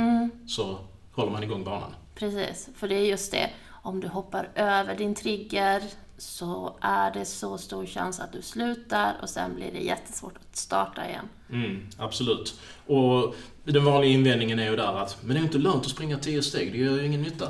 så 0.48 0.78
håller 1.12 1.32
man 1.32 1.42
igång 1.42 1.64
banan. 1.64 1.94
Precis, 2.14 2.68
för 2.76 2.88
det 2.88 2.94
är 2.94 3.04
just 3.04 3.32
det. 3.32 3.50
Om 3.82 4.00
du 4.00 4.08
hoppar 4.08 4.48
över 4.54 4.96
din 4.96 5.14
trigger 5.14 5.82
så 6.18 6.76
är 6.80 7.10
det 7.10 7.24
så 7.24 7.58
stor 7.58 7.86
chans 7.86 8.20
att 8.20 8.32
du 8.32 8.42
slutar 8.42 9.16
och 9.22 9.28
sen 9.28 9.54
blir 9.54 9.72
det 9.72 9.80
jättesvårt 9.80 10.36
att 10.36 10.56
starta 10.56 11.08
igen. 11.08 11.28
Mm, 11.50 11.86
absolut. 11.98 12.60
Och 12.86 13.34
den 13.64 13.84
vanliga 13.84 14.10
invändningen 14.12 14.58
är 14.58 14.70
ju 14.70 14.76
där 14.76 15.02
att 15.02 15.22
men 15.22 15.34
det 15.34 15.40
är 15.40 15.44
inte 15.44 15.58
lönt 15.58 15.84
att 15.84 15.90
springa 15.90 16.18
10 16.18 16.42
steg, 16.42 16.72
det 16.72 16.78
gör 16.78 16.98
ju 16.98 17.06
ingen 17.06 17.22
nytta. 17.22 17.48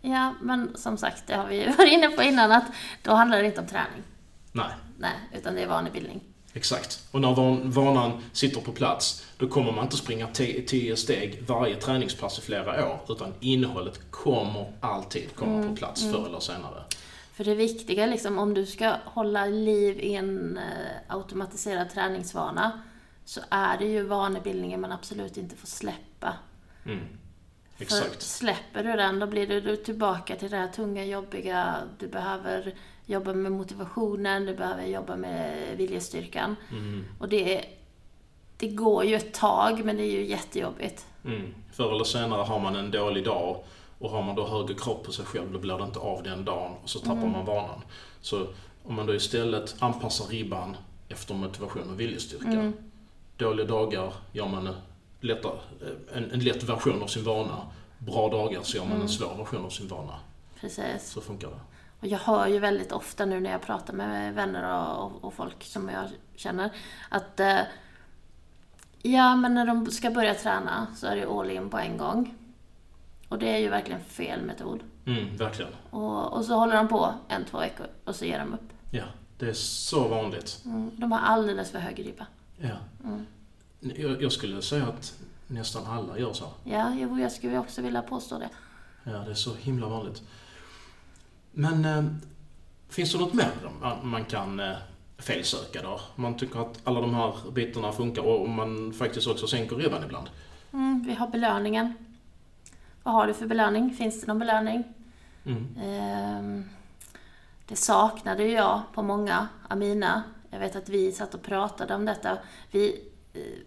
Ja, 0.00 0.34
men 0.42 0.76
som 0.76 0.96
sagt, 0.96 1.26
det 1.26 1.34
har 1.34 1.46
vi 1.46 1.64
ju 1.64 1.72
varit 1.78 1.92
inne 1.92 2.08
på 2.08 2.22
innan, 2.22 2.52
att 2.52 2.66
då 3.02 3.14
handlar 3.14 3.38
det 3.38 3.46
inte 3.46 3.60
om 3.60 3.66
träning. 3.66 4.02
Nej, 4.52 4.70
Nej, 4.98 5.14
utan 5.34 5.54
det 5.54 5.62
är 5.62 5.66
vanebildning. 5.68 6.20
Exakt. 6.52 7.06
Och 7.10 7.20
när 7.20 7.34
van, 7.34 7.70
vanan 7.70 8.12
sitter 8.32 8.60
på 8.60 8.72
plats, 8.72 9.26
då 9.36 9.48
kommer 9.48 9.72
man 9.72 9.84
inte 9.84 9.96
springa 9.96 10.26
10 10.26 10.96
steg 10.96 11.42
varje 11.46 11.76
träningspass 11.76 12.38
i 12.38 12.42
flera 12.42 12.90
år, 12.90 13.00
utan 13.08 13.34
innehållet 13.40 14.10
kommer 14.10 14.72
alltid 14.80 15.34
komma 15.34 15.68
på 15.68 15.76
plats 15.76 16.02
förr 16.12 16.26
eller 16.26 16.40
senare. 16.40 16.82
För 17.32 17.44
det 17.44 17.54
viktiga 17.54 18.06
liksom, 18.06 18.38
om 18.38 18.54
du 18.54 18.66
ska 18.66 18.94
hålla 19.04 19.46
liv 19.46 20.00
i 20.00 20.14
en 20.14 20.56
eh, 20.56 21.16
automatiserad 21.16 21.90
träningsvana, 21.90 22.82
så 23.24 23.40
är 23.50 23.78
det 23.78 23.84
ju 23.84 24.02
vanebildningen 24.02 24.80
man 24.80 24.92
absolut 24.92 25.36
inte 25.36 25.56
får 25.56 25.66
släppa. 25.66 26.34
Mm. 26.86 27.04
För 27.78 27.84
Exakt. 27.84 28.22
släpper 28.22 28.84
du 28.84 28.92
den, 28.92 29.18
då 29.18 29.26
blir 29.26 29.46
du 29.46 29.60
du 29.60 29.76
tillbaka 29.76 30.36
till 30.36 30.50
det 30.50 30.56
här 30.56 30.68
tunga, 30.68 31.04
jobbiga. 31.04 31.76
Du 31.98 32.08
behöver 32.08 32.74
jobba 33.06 33.32
med 33.32 33.52
motivationen, 33.52 34.46
du 34.46 34.54
behöver 34.54 34.86
jobba 34.86 35.16
med 35.16 35.76
viljestyrkan. 35.76 36.56
Mm. 36.70 37.04
Och 37.18 37.28
det, 37.28 37.64
det 38.56 38.68
går 38.68 39.04
ju 39.04 39.14
ett 39.14 39.34
tag, 39.34 39.84
men 39.84 39.96
det 39.96 40.02
är 40.02 40.12
ju 40.12 40.24
jättejobbigt. 40.24 41.06
Mm. 41.24 41.54
Förr 41.72 41.94
eller 41.94 42.04
senare 42.04 42.42
har 42.42 42.58
man 42.58 42.76
en 42.76 42.90
dålig 42.90 43.24
dag 43.24 43.64
och 43.98 44.10
har 44.10 44.22
man 44.22 44.34
då 44.34 44.46
högre 44.46 44.74
krav 44.74 44.94
på 45.04 45.12
sig 45.12 45.24
själv, 45.24 45.52
då 45.52 45.58
blir 45.58 45.78
det 45.78 45.84
inte 45.84 45.98
av 45.98 46.22
den 46.22 46.44
dagen 46.44 46.72
och 46.82 46.90
så 46.90 46.98
tappar 46.98 47.26
man 47.26 47.44
vanan. 47.44 47.82
Så 48.20 48.46
om 48.84 48.94
man 48.94 49.06
då 49.06 49.14
istället 49.14 49.76
anpassar 49.78 50.26
ribban 50.26 50.76
efter 51.08 51.34
motivation 51.34 51.90
och 51.90 52.00
viljestyrka. 52.00 52.72
Dåliga 53.36 53.66
dagar 53.66 54.12
gör 54.32 54.48
man 54.48 54.74
lätta, 55.20 55.48
en, 56.14 56.30
en 56.30 56.40
lätt 56.40 56.62
version 56.62 57.02
av 57.02 57.06
sin 57.06 57.24
vana. 57.24 57.66
Bra 57.98 58.28
dagar 58.28 58.62
så 58.62 58.76
gör 58.76 58.84
man 58.84 59.00
en 59.00 59.08
svår 59.08 59.34
version 59.34 59.64
av 59.64 59.70
sin 59.70 59.88
vana. 59.88 60.14
Precis. 60.60 61.10
Så 61.10 61.20
funkar 61.20 61.48
det. 61.48 61.60
Och 62.00 62.06
jag 62.06 62.18
hör 62.18 62.46
ju 62.46 62.58
väldigt 62.58 62.92
ofta 62.92 63.24
nu 63.24 63.40
när 63.40 63.50
jag 63.50 63.62
pratar 63.62 63.94
med 63.94 64.34
vänner 64.34 64.74
och, 64.74 65.04
och, 65.04 65.24
och 65.24 65.34
folk 65.34 65.64
som 65.64 65.88
jag 65.88 66.04
känner 66.36 66.70
att 67.08 67.40
eh, 67.40 67.60
ja, 69.02 69.36
men 69.36 69.54
när 69.54 69.66
de 69.66 69.90
ska 69.90 70.10
börja 70.10 70.34
träna 70.34 70.86
så 70.96 71.06
är 71.06 71.16
det 71.16 71.26
all 71.26 71.50
in 71.50 71.70
på 71.70 71.78
en 71.78 71.96
gång. 71.96 72.34
Och 73.28 73.38
det 73.38 73.48
är 73.48 73.58
ju 73.58 73.68
verkligen 73.68 74.00
fel 74.04 74.42
metod. 74.42 74.80
Mm, 75.06 75.36
verkligen. 75.36 75.72
Och, 75.90 76.32
och 76.32 76.44
så 76.44 76.54
håller 76.54 76.76
de 76.76 76.88
på 76.88 77.14
en, 77.28 77.44
två 77.44 77.58
veckor 77.58 77.86
och 78.04 78.16
så 78.16 78.24
ger 78.24 78.38
de 78.38 78.54
upp. 78.54 78.72
Ja, 78.90 79.04
det 79.38 79.48
är 79.48 79.52
så 79.52 80.08
vanligt. 80.08 80.62
Mm, 80.64 80.90
de 80.96 81.12
har 81.12 81.20
alldeles 81.20 81.70
för 81.70 81.78
hög 81.78 81.98
ribba. 81.98 82.26
Ja. 82.56 82.68
Jag, 83.02 83.24
jag 84.20 84.32
skulle 84.32 84.62
säga 84.62 84.86
att 84.86 85.18
nästan 85.46 85.86
alla 85.86 86.18
gör 86.18 86.32
så. 86.32 86.44
Ja, 86.64 86.94
jo, 86.96 87.18
jag 87.18 87.32
skulle 87.32 87.58
också 87.58 87.82
vilja 87.82 88.02
påstå 88.02 88.38
det. 88.38 88.48
Ja, 89.04 89.18
det 89.18 89.30
är 89.30 89.34
så 89.34 89.54
himla 89.54 89.88
vanligt. 89.88 90.22
Men 91.52 91.84
eh, 91.84 92.04
finns 92.88 93.12
det 93.12 93.18
något 93.18 93.34
mer 93.34 93.50
man, 93.80 94.08
man 94.08 94.24
kan 94.24 94.60
eh, 94.60 94.76
felsöka 95.18 95.82
då? 95.82 96.00
Man 96.16 96.36
tycker 96.36 96.60
att 96.60 96.80
alla 96.84 97.00
de 97.00 97.14
här 97.14 97.50
bitarna 97.50 97.92
funkar 97.92 98.22
och 98.22 98.48
man 98.48 98.92
faktiskt 98.92 99.26
också 99.26 99.46
sänker 99.46 99.76
ribban 99.76 100.04
ibland. 100.04 100.30
Mm, 100.72 101.04
vi 101.06 101.14
har 101.14 101.28
belöningen. 101.28 101.92
Vad 103.02 103.14
har 103.14 103.26
du 103.26 103.34
för 103.34 103.46
belöning? 103.46 103.94
Finns 103.94 104.20
det 104.20 104.26
någon 104.26 104.38
belöning? 104.38 104.84
Mm. 105.44 105.76
Ehm, 105.82 106.64
det 107.66 107.76
saknade 107.76 108.44
jag 108.44 108.82
på 108.94 109.02
många 109.02 109.48
av 109.68 109.78
mina. 109.78 110.22
Jag 110.50 110.58
vet 110.60 110.76
att 110.76 110.88
vi 110.88 111.12
satt 111.12 111.34
och 111.34 111.42
pratade 111.42 111.94
om 111.94 112.04
detta. 112.04 112.38
Vi, 112.70 112.88
eh, 112.90 112.96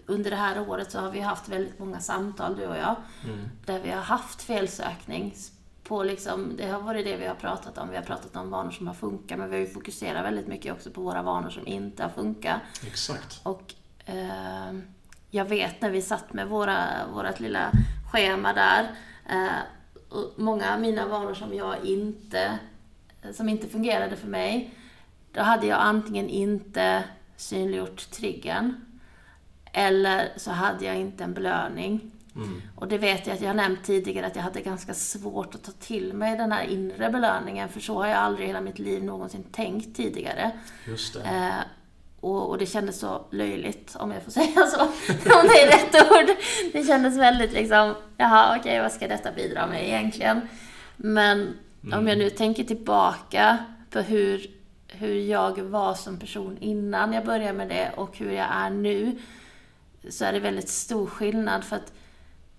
under 0.05 0.29
det 0.29 0.35
här 0.35 0.69
året 0.69 0.91
så 0.91 0.99
har 0.99 1.11
vi 1.11 1.19
haft 1.19 1.49
väldigt 1.49 1.79
många 1.79 1.99
samtal, 1.99 2.55
du 2.55 2.67
och 2.67 2.77
jag, 2.77 2.95
Mm. 3.23 3.39
där 3.65 3.79
vi 3.79 3.89
har 3.91 4.01
haft 4.01 4.41
felsökning. 4.41 5.35
På 5.83 6.03
liksom, 6.03 6.53
det 6.57 6.67
har 6.67 6.81
varit 6.81 7.05
det 7.05 7.17
vi 7.17 7.27
har 7.27 7.35
pratat 7.35 7.77
om. 7.77 7.89
Vi 7.89 7.95
har 7.95 8.03
pratat 8.03 8.35
om 8.35 8.49
vanor 8.49 8.71
som 8.71 8.87
har 8.87 8.93
funkat, 8.93 9.37
men 9.39 9.49
vi 9.49 9.55
har 9.55 9.61
ju 9.65 9.69
fokuserat 9.73 10.25
väldigt 10.25 10.47
mycket 10.47 10.73
också 10.73 10.89
på 10.91 11.01
våra 11.01 11.21
vanor 11.21 11.49
som 11.49 11.67
inte 11.67 12.03
har 12.03 12.09
funkat. 12.09 12.61
Exakt. 12.87 13.39
Och 13.43 13.73
eh, 14.05 14.73
jag 15.29 15.45
vet 15.45 15.81
när 15.81 15.89
vi 15.89 16.01
satt 16.01 16.33
med 16.33 16.47
våra, 16.47 16.83
vårat 17.13 17.39
lilla 17.39 17.71
schema 18.11 18.53
där, 18.53 18.91
eh, 19.29 19.59
och 20.09 20.33
många 20.35 20.73
av 20.73 20.81
mina 20.81 21.07
vanor 21.07 21.33
som 21.33 21.53
jag 21.53 21.85
inte, 21.85 22.59
som 23.33 23.49
inte 23.49 23.67
fungerade 23.67 24.15
för 24.15 24.27
mig, 24.27 24.73
då 25.33 25.41
hade 25.41 25.67
jag 25.67 25.79
antingen 25.81 26.29
inte 26.29 27.03
synliggjort 27.37 28.11
triggern, 28.11 28.85
eller 29.73 30.29
så 30.37 30.51
hade 30.51 30.85
jag 30.85 30.97
inte 30.97 31.23
en 31.23 31.33
belöning. 31.33 32.11
Mm. 32.35 32.61
Och 32.75 32.87
det 32.87 32.97
vet 32.97 33.27
jag 33.27 33.33
att 33.33 33.41
jag 33.41 33.49
har 33.49 33.55
nämnt 33.55 33.83
tidigare 33.83 34.27
att 34.27 34.35
jag 34.35 34.43
hade 34.43 34.61
ganska 34.61 34.93
svårt 34.93 35.55
att 35.55 35.63
ta 35.63 35.71
till 35.71 36.13
mig 36.13 36.37
den 36.37 36.51
här 36.51 36.63
inre 36.63 37.09
belöningen, 37.09 37.69
för 37.69 37.79
så 37.79 37.97
har 37.97 38.07
jag 38.07 38.17
aldrig 38.17 38.45
i 38.45 38.47
hela 38.47 38.61
mitt 38.61 38.79
liv 38.79 39.03
någonsin 39.03 39.43
tänkt 39.43 39.97
tidigare. 39.97 40.51
Just 40.87 41.13
det. 41.13 41.19
Eh, 41.19 41.63
och, 42.19 42.49
och 42.49 42.57
det 42.57 42.65
kändes 42.65 42.99
så 42.99 43.25
löjligt, 43.31 43.95
om 43.99 44.11
jag 44.11 44.23
får 44.23 44.31
säga 44.41 44.67
så. 44.67 44.81
om 45.39 45.47
det 45.47 45.61
är 45.61 45.67
rätt 45.67 46.11
ord. 46.11 46.35
Det 46.73 46.83
kändes 46.83 47.17
väldigt 47.17 47.53
liksom, 47.53 47.95
jaha 48.17 48.57
okej, 48.59 48.81
vad 48.81 48.91
ska 48.91 49.07
detta 49.07 49.31
bidra 49.31 49.67
med 49.67 49.87
egentligen? 49.87 50.41
Men 50.97 51.57
om 51.93 52.07
jag 52.07 52.17
nu 52.17 52.29
tänker 52.29 52.63
tillbaka 52.63 53.57
på 53.89 53.99
hur, 53.99 54.45
hur 54.87 55.15
jag 55.15 55.61
var 55.61 55.93
som 55.93 56.19
person 56.19 56.57
innan 56.61 57.13
jag 57.13 57.25
började 57.25 57.53
med 57.53 57.69
det 57.69 57.91
och 57.95 58.17
hur 58.17 58.31
jag 58.31 58.47
är 58.51 58.69
nu, 58.69 59.17
så 60.09 60.25
är 60.25 60.33
det 60.33 60.39
väldigt 60.39 60.69
stor 60.69 61.07
skillnad 61.07 61.63
för 61.63 61.75
att 61.75 61.93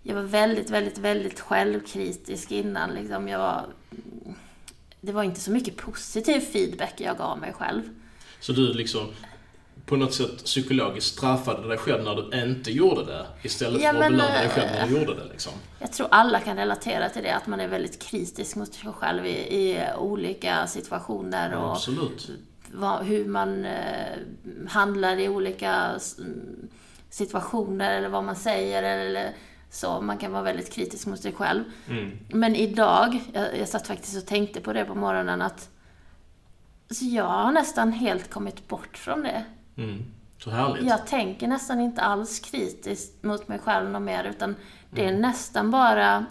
jag 0.02 0.14
var 0.14 0.22
väldigt, 0.22 0.70
väldigt, 0.70 0.98
väldigt 0.98 1.40
självkritisk 1.40 2.50
innan. 2.50 2.90
Liksom 2.90 3.28
jag 3.28 3.38
var, 3.38 3.66
det 5.00 5.12
var 5.12 5.22
inte 5.22 5.40
så 5.40 5.50
mycket 5.50 5.76
positiv 5.76 6.40
feedback 6.40 6.94
jag 6.96 7.18
gav 7.18 7.38
mig 7.38 7.52
själv. 7.52 7.82
Så 8.40 8.52
du 8.52 8.72
liksom 8.74 9.08
på 9.86 9.96
något 9.96 10.14
sätt 10.14 10.44
psykologiskt 10.44 11.16
straffade 11.16 11.68
dig 11.68 11.78
själv 11.78 12.04
när 12.04 12.14
du 12.14 12.42
inte 12.42 12.70
gjorde 12.70 13.04
det 13.04 13.26
istället 13.42 13.82
Ja, 13.82 13.92
för 13.92 14.02
att 14.02 14.10
belöna 14.10 14.38
dig 14.38 14.48
själv 14.48 14.66
eh, 14.66 14.72
när 14.72 14.86
du 14.88 15.00
gjorde 15.00 15.14
det 15.14 15.24
liksom. 15.32 15.52
Jag 15.78 15.92
tror 15.92 16.08
alla 16.10 16.40
kan 16.40 16.56
relatera 16.56 17.08
till 17.08 17.22
det, 17.22 17.34
att 17.34 17.46
man 17.46 17.60
är 17.60 17.68
väldigt 17.68 18.02
kritisk 18.02 18.56
mot 18.56 18.74
sig 18.74 18.92
själv 18.92 19.26
i, 19.26 19.30
i 19.30 19.84
olika 19.98 20.66
situationer 20.66 21.54
och 21.54 21.78
vad, 22.74 23.04
hur 23.04 23.24
man 23.24 23.64
eh, 23.64 24.18
handlar 24.68 25.16
i 25.16 25.28
olika 25.28 25.90
situationer 27.12 27.90
eller 27.90 28.08
vad 28.08 28.24
man 28.24 28.36
säger 28.36 28.82
eller 28.82 29.32
så. 29.70 30.00
Man 30.00 30.18
kan 30.18 30.32
vara 30.32 30.42
väldigt 30.42 30.72
kritisk 30.72 31.06
mot 31.06 31.20
sig 31.20 31.32
själv. 31.32 31.64
Mm. 31.88 32.18
Men 32.28 32.56
idag, 32.56 33.20
jag, 33.32 33.58
jag 33.58 33.68
satt 33.68 33.86
faktiskt 33.86 34.16
och 34.16 34.26
tänkte 34.26 34.60
på 34.60 34.72
det 34.72 34.84
på 34.84 34.94
morgonen 34.94 35.42
att 35.42 35.68
så 36.90 37.04
jag 37.04 37.24
har 37.24 37.52
nästan 37.52 37.92
helt 37.92 38.30
kommit 38.30 38.68
bort 38.68 38.98
från 38.98 39.22
det. 39.22 39.44
Mm. 39.76 40.04
Så 40.38 40.50
härligt. 40.50 40.86
Jag 40.86 41.06
tänker 41.06 41.48
nästan 41.48 41.80
inte 41.80 42.02
alls 42.02 42.40
kritiskt 42.40 43.22
mot 43.22 43.48
mig 43.48 43.58
själv 43.58 43.90
något 43.90 44.02
mer, 44.02 44.24
utan 44.24 44.56
det 44.90 45.04
är 45.04 45.12
nästan 45.12 45.70
bara 45.70 46.26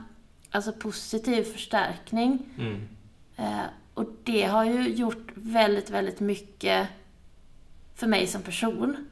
alltså, 0.52 0.72
positiv 0.72 1.44
förstärkning. 1.44 2.46
Mm. 2.58 2.88
Eh, 3.36 3.66
och 3.94 4.06
det 4.24 4.44
har 4.44 4.66
ju 4.66 4.90
gjort 4.90 5.32
väldigt, 5.36 5.90
väldigt 5.90 6.20
mycket 6.20 6.88
för 7.96 8.08
mig 8.08 8.28
som 8.28 8.42
person. 8.42 9.08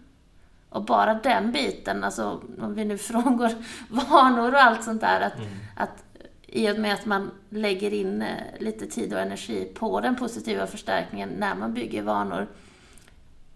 Och 0.69 0.85
bara 0.85 1.13
den 1.13 1.51
biten, 1.51 2.03
alltså 2.03 2.41
om 2.59 2.73
vi 2.73 2.85
nu 2.85 2.97
frångår 3.09 3.51
vanor 3.89 4.53
och 4.53 4.61
allt 4.61 4.83
sånt 4.83 5.01
där, 5.01 5.21
att, 5.21 5.33
att 5.75 6.03
i 6.47 6.71
och 6.71 6.79
med 6.79 6.93
att 6.93 7.05
man 7.05 7.31
lägger 7.49 7.93
in 7.93 8.21
eh, 8.21 8.37
lite 8.59 8.85
tid 8.85 9.13
och 9.13 9.19
energi 9.19 9.71
på 9.75 9.99
den 10.01 10.15
positiva 10.15 10.67
förstärkningen 10.67 11.29
när 11.29 11.55
man 11.55 11.73
bygger 11.73 12.01
vanor, 12.03 12.47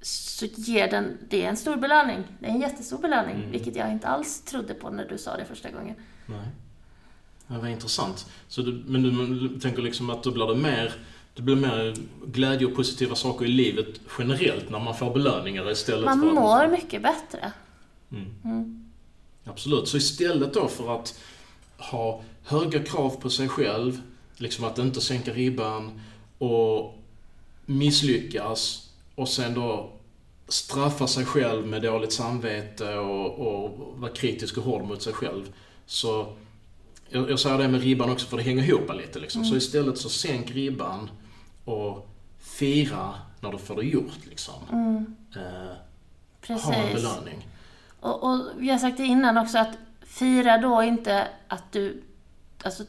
så 0.01 0.45
ger 0.45 0.87
den, 0.91 1.17
det 1.29 1.45
är 1.45 1.49
en 1.49 1.57
stor 1.57 1.75
belöning. 1.75 2.23
Det 2.39 2.45
är 2.45 2.49
en 2.49 2.61
jättestor 2.61 2.97
belöning, 2.97 3.35
Mm. 3.35 3.51
vilket 3.51 3.75
jag 3.75 3.91
inte 3.91 4.07
alls 4.07 4.41
trodde 4.41 4.73
på 4.73 4.89
när 4.89 5.05
du 5.05 5.17
sa 5.17 5.37
det 5.37 5.45
första 5.45 5.71
gången. 5.71 5.95
Nej. 6.25 6.47
Det 7.47 7.57
var 7.57 7.67
intressant. 7.67 8.25
Så 8.47 8.61
du, 8.61 8.83
men 8.87 9.03
du 9.03 9.59
tänker 9.59 9.81
liksom 9.81 10.09
att 10.09 10.23
då 10.23 10.31
blir 10.31 10.47
det 10.47 10.55
mer 10.55 10.93
det 11.35 11.41
blir 11.41 11.55
mer 11.55 11.95
glädje 12.25 12.67
och 12.67 12.75
positiva 12.75 13.15
saker 13.15 13.45
i 13.45 13.47
livet 13.47 13.87
generellt 14.19 14.69
när 14.69 14.79
man 14.79 14.95
får 14.95 15.13
belöningar 15.13 15.71
istället 15.71 16.05
Man 16.05 16.19
för 16.19 16.27
att... 16.27 16.33
mår 16.33 16.67
mycket 16.67 17.01
bättre. 17.01 17.51
Mm. 18.11 18.25
Mm. 18.43 18.91
Absolut. 19.43 19.87
Så 19.87 19.97
istället 19.97 20.53
då 20.53 20.67
för 20.67 20.95
att 20.95 21.19
ha 21.77 22.21
höga 22.43 22.83
krav 22.83 23.09
på 23.21 23.29
sig 23.29 23.49
själv, 23.49 24.01
liksom 24.37 24.65
att 24.65 24.77
inte 24.77 25.01
sänka 25.01 25.33
ribban 25.33 26.01
och 26.37 26.99
misslyckas 27.65 28.89
och 29.15 29.29
sen 29.29 29.53
då 29.53 29.91
straffa 30.47 31.07
sig 31.07 31.25
själv 31.25 31.67
med 31.67 31.81
dåligt 31.81 32.13
samvete 32.13 32.97
och, 32.97 33.47
och 33.47 33.93
vara 33.95 34.11
kritisk 34.11 34.57
och 34.57 34.63
hård 34.63 34.83
mot 34.83 35.01
sig 35.01 35.13
själv. 35.13 35.53
Så 35.85 36.33
jag, 37.09 37.29
jag 37.29 37.39
säger 37.39 37.57
det 37.57 37.67
med 37.67 37.81
ribban 37.81 38.09
också 38.09 38.27
för 38.27 38.37
det 38.37 38.43
hänger 38.43 38.63
ihop 38.63 38.91
lite 38.97 39.19
liksom. 39.19 39.45
Så 39.45 39.55
istället 39.55 39.97
så 39.97 40.09
sänk 40.09 40.51
ribban 40.51 41.09
och 41.65 42.09
fira 42.39 43.13
när 43.39 43.51
du 43.51 43.57
får 43.57 43.75
det 43.75 43.83
gjort 43.83 44.25
liksom. 44.29 44.53
Mm. 44.71 45.15
Eh, 45.35 46.57
ha 46.57 46.73
en 46.73 46.93
belöning. 46.95 47.47
Och, 47.99 48.23
och 48.23 48.39
vi 48.57 48.69
har 48.69 48.77
sagt 48.77 48.97
det 48.97 49.05
innan 49.05 49.37
också 49.37 49.57
att 49.57 49.77
fira 50.01 50.57
då 50.57 50.83
inte 50.83 51.27
att 51.47 51.71
du 51.71 52.03
alltså, 52.63 52.83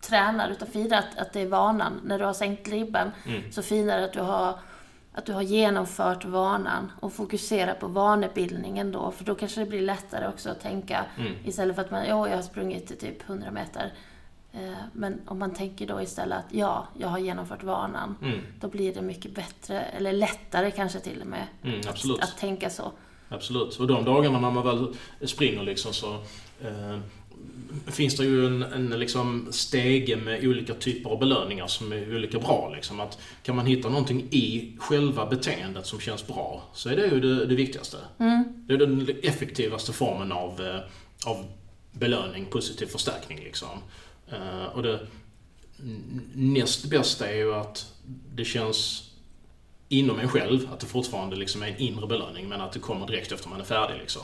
tränar, 0.00 0.48
utan 0.50 0.68
fira 0.68 0.98
att, 0.98 1.18
att 1.18 1.32
det 1.32 1.40
är 1.40 1.46
vanan. 1.46 2.00
När 2.04 2.18
du 2.18 2.24
har 2.24 2.32
sänkt 2.32 2.68
ribban 2.68 3.10
Mm. 3.26 3.52
så 3.52 3.62
firar 3.62 3.98
du 3.98 4.04
att 4.04 4.12
du 4.12 4.20
har 4.20 4.58
att 5.14 5.26
du 5.26 5.32
har 5.32 5.42
genomfört 5.42 6.24
vanan 6.24 6.92
och 7.00 7.12
fokusera 7.12 7.74
på 7.74 7.86
vanebildningen 7.86 8.92
då, 8.92 9.10
för 9.10 9.24
då 9.24 9.34
kanske 9.34 9.60
det 9.60 9.66
blir 9.66 9.80
lättare 9.82 10.28
också 10.28 10.50
att 10.50 10.60
tänka 10.60 11.04
Mm. 11.18 11.32
istället 11.44 11.76
för 11.76 11.82
att 11.82 11.90
man, 11.90 12.06
ja, 12.06 12.28
jag 12.28 12.36
har 12.36 12.42
sprungit 12.42 12.86
till 12.86 12.98
typ 12.98 13.28
100 13.28 13.50
meter. 13.50 13.92
Eh, 14.54 14.60
Men 14.92 15.20
om 15.26 15.38
man 15.38 15.54
tänker 15.54 15.86
då 15.86 16.02
istället 16.02 16.38
att 16.38 16.44
ja, 16.54 16.86
jag 16.98 17.08
har 17.08 17.18
genomfört 17.18 17.62
vanan, 17.62 18.14
Mm. 18.22 18.38
då 18.60 18.68
blir 18.68 18.94
det 18.94 19.02
mycket 19.02 19.34
bättre, 19.34 19.80
eller 19.80 20.12
lättare 20.12 20.70
kanske 20.70 21.00
till 21.00 21.20
och 21.20 21.26
med, 21.26 21.46
Mm, 21.64 21.80
absolut. 21.88 22.20
att 22.22 22.38
tänka 22.38 22.70
så. 22.70 22.92
Absolut. 23.28 23.76
Och 23.76 23.86
de 23.86 24.04
dagarna 24.04 24.40
när 24.40 24.50
man 24.50 24.64
väl 24.64 24.94
springer 25.28 25.62
liksom 25.62 25.92
så 25.92 26.14
eh, 26.64 26.98
finns 27.86 28.16
det 28.16 28.24
ju 28.24 28.46
en, 28.46 28.62
en 28.62 28.90
liksom 28.90 29.48
stege 29.52 30.16
med 30.16 30.44
olika 30.44 30.74
typer 30.74 31.10
av 31.10 31.18
belöningar 31.18 31.66
som 31.66 31.92
är 31.92 32.14
olika 32.16 32.38
bra. 32.38 32.72
Liksom. 32.74 33.00
Att 33.00 33.18
kan 33.42 33.56
man 33.56 33.66
hitta 33.66 33.88
någonting 33.88 34.20
i 34.30 34.76
själva 34.80 35.26
beteendet 35.26 35.86
som 35.86 36.00
känns 36.00 36.26
bra 36.26 36.62
så 36.74 36.88
är 36.88 36.96
det 36.96 37.06
ju 37.06 37.20
det, 37.20 37.46
det 37.46 37.54
viktigaste. 37.54 37.96
Mm. 38.18 38.44
Det 38.66 38.74
är 38.74 38.78
den 38.78 39.08
effektivaste 39.22 39.92
formen 39.92 40.32
av, 40.32 40.60
eh, 40.60 40.80
av 41.30 41.44
belöning, 41.92 42.46
positiv 42.46 42.86
förstärkning. 42.86 43.38
Liksom. 43.38 43.68
Eh, 44.32 44.64
och 44.64 44.82
det 44.82 45.06
näst 46.34 46.84
bästa 46.84 47.28
är 47.28 47.36
ju 47.36 47.54
att 47.54 47.92
det 48.34 48.44
känns 48.44 49.10
inom 49.88 50.18
en 50.18 50.28
själv, 50.28 50.68
att 50.72 50.80
det 50.80 50.86
fortfarande 50.86 51.36
liksom 51.36 51.62
är 51.62 51.66
en 51.66 51.76
inre 51.76 52.06
belöning 52.06 52.48
men 52.48 52.60
att 52.60 52.72
det 52.72 52.78
kommer 52.78 53.06
direkt 53.06 53.32
efter 53.32 53.48
man 53.48 53.60
är 53.60 53.64
färdig. 53.64 53.98
Liksom. 53.98 54.22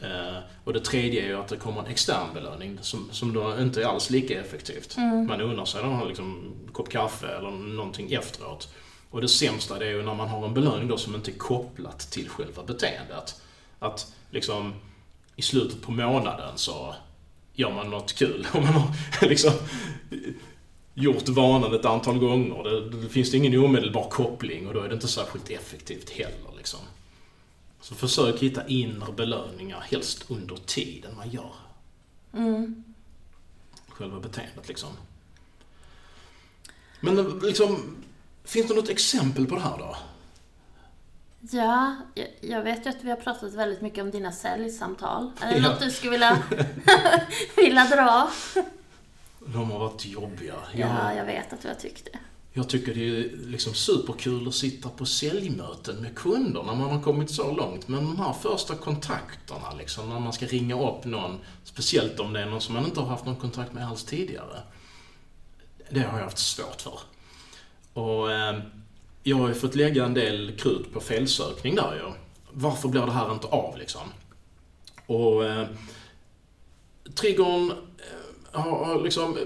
Eh, 0.00 0.38
och 0.64 0.72
det 0.72 0.80
tredje 0.80 1.22
är 1.22 1.26
ju 1.26 1.36
att 1.36 1.48
det 1.48 1.56
kommer 1.56 1.80
en 1.80 1.86
extern 1.86 2.34
belöning 2.34 2.78
som, 2.80 3.08
som 3.12 3.32
då 3.32 3.58
inte 3.60 3.82
är 3.82 3.86
alls 3.86 4.10
lika 4.10 4.40
effektivt. 4.40 4.96
Man 5.28 5.40
unnar 5.40 5.64
sig 5.64 5.82
någon 5.82 6.08
liksom, 6.08 6.52
kopp 6.72 6.88
kaffe 6.88 7.26
eller 7.26 7.50
någonting 7.50 8.12
efteråt. 8.12 8.68
Och 9.10 9.20
det 9.20 9.28
sämsta 9.28 9.78
det 9.78 9.86
är 9.86 9.90
ju 9.90 10.02
när 10.02 10.14
man 10.14 10.28
har 10.28 10.46
en 10.46 10.54
belöning 10.54 10.88
då 10.88 10.96
som 10.96 11.14
inte 11.14 11.30
är 11.30 11.38
kopplat 11.38 11.98
till 11.98 12.28
själva 12.28 12.62
beteendet. 12.62 13.42
Att 13.78 14.14
liksom 14.30 14.74
i 15.36 15.42
slutet 15.42 15.82
på 15.82 15.92
månaden 15.92 16.52
så 16.56 16.94
gör 17.56 17.72
man 17.72 17.90
något 17.90 18.12
kul. 18.12 18.46
Och 18.52 18.62
man 18.62 18.72
har 18.74 19.28
liksom 19.28 19.52
gjort 20.94 21.28
vanan 21.28 21.74
ett 21.74 21.84
antal 21.84 22.18
gånger. 22.18 22.62
Det, 22.64 22.90
det 23.02 23.08
finns 23.08 23.30
det 23.30 23.36
ingen 23.36 23.64
omedelbar 23.64 24.08
koppling 24.10 24.66
och 24.68 24.74
då 24.74 24.80
är 24.80 24.88
det 24.88 24.94
inte 24.94 25.08
särskilt 25.08 25.50
effektivt 25.50 26.10
heller. 26.10 26.56
Liksom. 26.56 26.80
Så 27.80 27.94
försök 27.94 28.38
hitta 28.42 28.66
inre 28.66 29.12
belöningar, 29.12 29.80
helst 29.80 30.24
under 30.28 30.56
tiden 30.56 31.16
man 31.16 31.30
gör 31.30 31.52
Mm. 32.32 32.84
själva 33.88 34.20
beteendet. 34.20 34.68
Liksom. 34.68 34.88
Men 37.00 37.38
liksom, 37.42 37.96
finns 38.44 38.68
det 38.68 38.74
något 38.74 38.88
exempel 38.88 39.46
på 39.46 39.54
det 39.54 39.60
här 39.60 39.78
då? 39.78 39.96
Ja, 41.50 41.96
jag, 42.14 42.26
jag 42.40 42.62
vet 42.62 42.86
ju 42.86 42.90
att 42.90 42.96
vi 43.04 43.10
har 43.10 43.16
pratat 43.16 43.54
väldigt 43.54 43.80
mycket 43.80 44.02
om 44.04 44.10
dina 44.10 44.32
säljsamtal. 44.32 45.30
Är 45.40 45.50
det 45.54 45.58
Ja. 45.58 45.68
något 45.68 45.80
du 45.80 45.90
skulle 45.90 46.10
vilja, 46.10 46.42
vilja 47.56 47.84
dra? 47.84 48.30
De 49.46 49.70
har 49.70 49.78
varit 49.78 50.06
jobbiga. 50.06 50.54
Ja, 50.74 50.78
Jag, 51.10 51.16
jag 51.16 51.24
vet 51.24 51.52
att 51.52 51.62
du 51.62 51.68
har 51.68 51.74
tyckt 51.74 52.04
det. 52.12 52.18
jag 52.52 52.68
tycker 52.68 52.94
det 52.94 53.00
är 53.00 53.30
liksom 53.46 53.74
superkul 53.74 54.48
att 54.48 54.54
sitta 54.54 54.88
på 54.88 55.06
säljmöten 55.06 55.96
med 55.96 56.14
kunder 56.18 56.62
när 56.62 56.74
man 56.74 56.90
har 56.90 57.02
kommit 57.02 57.30
så 57.30 57.52
långt. 57.52 57.88
Men 57.88 58.04
de 58.04 58.16
här 58.20 58.32
första 58.32 58.74
kontakterna, 58.74 59.74
liksom, 59.78 60.08
när 60.08 60.20
man 60.20 60.32
ska 60.32 60.46
ringa 60.46 60.88
upp 60.90 61.04
någon, 61.04 61.38
speciellt 61.64 62.20
om 62.20 62.32
det 62.32 62.40
är 62.40 62.46
någon 62.46 62.60
som 62.60 62.74
man 62.74 62.84
inte 62.84 63.00
har 63.00 63.06
haft 63.08 63.24
någon 63.26 63.36
kontakt 63.36 63.72
med 63.72 63.86
alls 63.88 64.04
tidigare. 64.04 64.62
Det 65.90 66.00
har 66.00 66.18
jag 66.18 66.24
haft 66.24 66.38
svårt 66.38 66.80
för. 66.82 66.98
Och 68.00 68.32
eh, 68.32 68.58
jag 69.26 69.36
har 69.36 69.48
ju 69.48 69.54
fått 69.54 69.74
lägga 69.74 70.04
en 70.04 70.14
del 70.14 70.52
krut 70.58 70.92
på 70.92 71.00
felsökning 71.00 71.74
där 71.74 71.94
ju. 71.94 72.12
Varför 72.52 72.88
blir 72.88 73.06
det 73.06 73.12
här 73.12 73.32
inte 73.32 73.46
av 73.46 73.78
liksom? 73.78 74.02
Och 75.06 75.44
eh, 75.44 75.66
triggern 77.14 77.70
eh, 77.70 78.60
har, 78.60 78.84
har 78.84 79.02
liksom... 79.02 79.38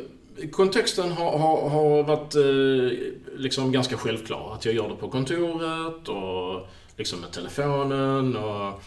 Kontexten 0.53 1.13
har, 1.13 1.39
har, 1.39 1.69
har 1.69 2.03
varit 2.03 2.35
eh, 2.35 3.39
liksom 3.41 3.73
ganska 3.73 3.97
självklar. 3.97 4.55
Att 4.55 4.65
jag 4.65 4.75
gör 4.75 4.89
det 4.89 4.95
på 4.95 5.11
kontoret 5.11 6.09
och 6.09 6.67
liksom 6.97 7.21
med 7.21 7.33
telefonen 7.33 8.37
och 8.37 8.83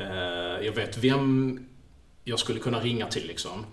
eh, 0.00 0.66
jag 0.66 0.72
vet 0.72 0.98
vem 0.98 1.60
jag 2.24 2.38
skulle 2.38 2.60
kunna 2.60 2.80
ringa 2.80 3.06
till 3.06 3.26
liksom. 3.26 3.64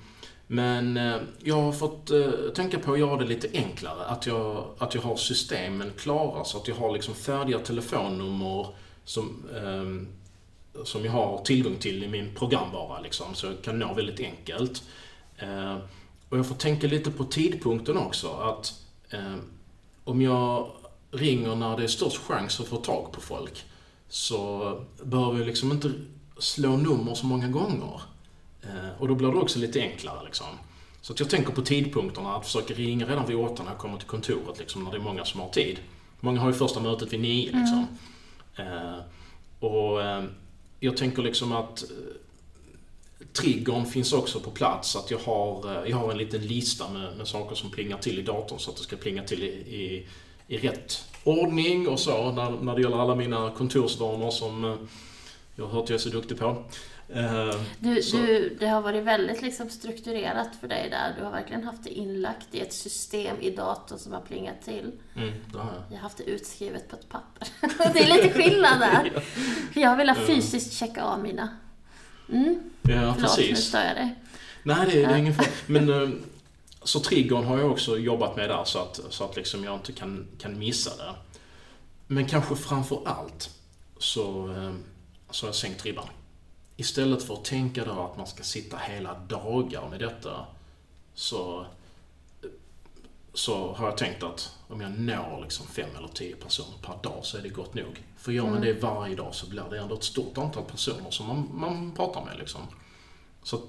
Men 0.48 0.98
eh, 0.98 1.18
jag 1.44 1.62
har 1.62 1.72
fått 1.72 2.12
eh, 2.12 2.32
tänka 2.56 2.80
på 2.80 2.94
att 2.94 3.00
göra 3.00 3.18
det 3.18 3.26
lite 3.26 3.50
enklare. 3.54 4.06
Att 4.06 4.26
jag, 4.26 4.66
att 4.78 4.96
jag 4.96 5.02
har 5.02 5.16
systemen 5.16 5.92
klara 5.98 6.44
så 6.44 6.58
att 6.58 6.68
jag 6.68 6.76
har 6.76 6.94
liksom 6.94 7.14
färdiga 7.16 7.60
telefonnummer 7.60 8.68
som, 9.06 9.44
eh, 9.56 10.84
som 10.84 11.06
jag 11.06 11.12
har 11.12 11.44
tillgång 11.44 11.76
till 11.76 12.04
i 12.04 12.08
min 12.08 12.36
programvara 12.36 13.00
liksom, 13.00 13.34
så 13.34 13.46
jag 13.46 13.62
kan 13.62 13.80
nå 13.80 13.94
väldigt 13.94 14.20
enkelt. 14.20 14.84
Eh, 15.38 15.78
och 16.30 16.38
jag 16.38 16.48
får 16.48 16.56
tänka 16.56 16.88
lite 16.88 17.12
på 17.12 17.24
tidpunkten 17.24 17.98
också. 17.98 18.28
Att 18.32 18.74
eh, 19.10 19.36
om 20.04 20.22
jag 20.22 20.72
ringer 21.12 21.56
när 21.56 21.78
det 21.78 21.84
är 21.84 21.88
störst 21.88 22.18
chans 22.18 22.60
att 22.60 22.68
få 22.68 22.78
tag 22.78 23.12
på 23.12 23.22
folk 23.22 23.64
så 24.10 24.80
behöver 25.04 25.38
jag 25.38 25.48
liksom 25.48 25.72
inte 25.72 25.92
slå 26.38 26.78
nummer 26.78 27.16
så 27.16 27.26
många 27.26 27.48
gånger. 27.48 28.02
Eh, 28.64 29.02
och 29.02 29.08
då 29.08 29.16
blir 29.16 29.28
det 29.28 29.38
också 29.38 29.60
lite 29.60 29.82
enklare 29.82 30.26
liksom. 30.26 30.48
Så 31.02 31.14
att 31.14 31.20
jag 31.20 31.30
tänker 31.30 31.52
på 31.52 31.62
tidpunkterna, 31.62 32.36
att 32.36 32.46
försöka 32.46 32.74
ringa 32.74 33.06
redan 33.06 33.28
vid 33.28 33.38
åtta 33.38 33.64
när 33.64 33.72
jag 33.72 33.80
kommer 33.80 33.98
till 33.98 34.08
kontoret, 34.08 34.60
liksom, 34.60 34.84
när 34.84 34.92
det 34.92 34.98
är 34.98 35.02
många 35.02 35.26
som 35.26 35.42
har 35.42 35.50
tid. 35.50 35.80
Många 36.20 36.42
har 36.42 36.48
ju 36.48 36.54
första 36.54 36.80
mötet 36.80 37.14
vid 37.14 37.20
nio 37.20 37.46
liksom. 37.46 37.88
Eh, 38.56 39.00
och 39.60 40.02
eh, 40.02 40.24
jag 40.80 40.98
tänker 40.98 41.22
liksom 41.22 41.52
att 41.52 41.84
triggern 43.34 43.86
finns 43.86 44.14
också 44.14 44.40
på 44.40 44.52
plats. 44.52 44.96
Att 44.96 45.12
jag 45.12 45.20
har, 45.20 45.86
jag 45.88 45.98
har 45.98 46.12
en 46.12 46.18
liten 46.18 46.42
lista 46.48 46.90
med, 46.90 47.18
med 47.18 47.28
saker 47.28 47.56
som 47.56 47.72
plingar 47.72 47.98
till 47.98 48.20
i 48.20 48.22
datorn 48.22 48.60
så 48.60 48.72
att 48.72 48.78
det 48.78 48.84
ska 48.84 48.96
plinga 48.96 49.24
till 49.24 49.44
i, 49.44 49.48
i, 49.48 50.08
i 50.48 50.58
rätt 50.58 51.06
ordning 51.24 51.88
och 51.88 52.00
så 52.00 52.32
när, 52.32 52.52
när 52.52 52.76
det 52.76 52.82
gäller 52.82 53.02
alla 53.02 53.16
mina 53.16 53.52
kontorsvanor 53.52 54.32
som 54.32 54.78
jag 55.56 55.66
har 55.66 55.72
hört 55.72 55.90
jag 55.90 55.96
är 55.96 56.00
så 56.00 56.10
duktig 56.10 56.40
på. 56.40 56.64
Eh, 57.16 57.56
Du, 57.80 58.02
du, 58.02 58.58
det 58.60 58.68
har 58.68 58.82
varit 58.82 59.04
väldigt 59.04 59.42
liksom 59.42 59.70
strukturerat 59.70 60.48
för 60.60 60.68
dig 60.68 60.90
där. 60.90 61.16
Du 61.18 61.24
har 61.24 61.32
verkligen 61.32 61.64
haft 61.64 61.84
det 61.84 61.90
inlagt 61.90 62.48
i 62.52 62.60
ett 62.60 62.74
system 62.74 63.38
i 63.42 63.50
datorn 63.56 64.00
som 64.00 64.14
har 64.14 64.22
plingat 64.22 64.62
till. 64.66 64.92
mm, 65.16 65.34
det 65.52 65.58
har 65.58 65.74
jag. 65.74 65.84
Jag 65.90 65.96
har 65.96 66.02
haft 66.04 66.18
det 66.18 66.24
utskrivet 66.24 66.90
på 66.90 66.96
ett 66.96 67.10
papper. 67.10 67.48
det 67.94 68.00
är 68.00 68.08
lite 68.18 68.30
skillnad 68.44 68.80
där. 68.80 69.24
Jag 69.80 69.98
vill 69.98 70.10
ha 70.10 70.16
fysiskt 70.16 70.74
checka 70.74 71.04
av 71.04 71.20
mina. 71.24 71.50
Mm, 72.30 72.60
Ja, 72.82 72.92
förlåt, 72.92 73.18
nu 73.18 73.24
precis. 73.24 73.66
stör 73.68 73.84
jag 73.86 73.96
dig. 73.96 74.16
Nej, 74.64 74.86
det, 74.92 75.06
det 75.06 75.14
är 75.14 75.18
ingen 75.18 75.34
fara. 75.34 75.48
Men 75.68 75.90
eh, 76.04 76.10
så 76.84 77.00
triggern 77.00 77.44
har 77.44 77.58
jag 77.60 77.72
också 77.72 77.98
jobbat 77.98 78.36
med 78.36 78.50
där 78.50 78.64
så 78.66 78.80
att, 78.80 79.00
så 79.10 79.24
att 79.24 79.36
liksom 79.36 79.64
jag 79.64 79.74
inte 79.76 79.92
kan, 79.92 80.28
kan 80.40 80.60
missa 80.60 80.98
det. 80.98 81.14
Men 82.08 82.26
kanske 82.26 82.56
framför 82.56 83.02
allt 83.06 83.50
så, 83.98 84.50
eh, 84.52 84.74
så 85.32 85.46
har 85.46 85.48
jag 85.50 85.56
sänkt 85.56 85.86
ribban. 85.86 86.08
Istället 86.84 87.24
för 87.24 87.34
att 87.34 87.46
tänka 87.46 87.86
då 87.86 87.92
att 87.92 88.18
man 88.18 88.28
ska 88.28 88.44
sitta 88.44 88.78
hela 88.78 89.14
dagar 89.14 89.90
med 89.90 90.00
detta 90.00 90.46
så 91.14 91.66
så 93.34 93.74
har 93.74 93.86
jag 93.86 93.98
tänkt 93.98 94.24
att 94.24 94.56
om 94.68 94.82
jag 94.82 95.00
når 95.00 95.42
liksom 95.44 95.68
fem 95.68 95.90
eller 95.98 96.08
tio 96.08 96.36
personer 96.36 96.78
per 96.82 97.04
dag 97.04 97.20
så 97.22 97.38
är 97.38 97.42
det 97.42 97.50
gott 97.50 97.74
nog. 97.74 98.04
För 98.18 98.32
gör 98.32 98.44
man 98.44 98.62
det 98.62 98.74
varje 98.74 99.16
dag 99.16 99.36
så 99.36 99.50
blir 99.50 99.64
det 99.70 99.80
ändå 99.80 99.96
ett 99.96 100.04
stort 100.04 100.38
antal 100.38 100.64
personer 100.64 101.12
som 101.12 101.28
man, 101.28 101.50
man 101.54 101.92
pratar 101.96 102.26
med. 102.26 102.38
Liksom. 102.38 102.62
Så, 103.44 103.62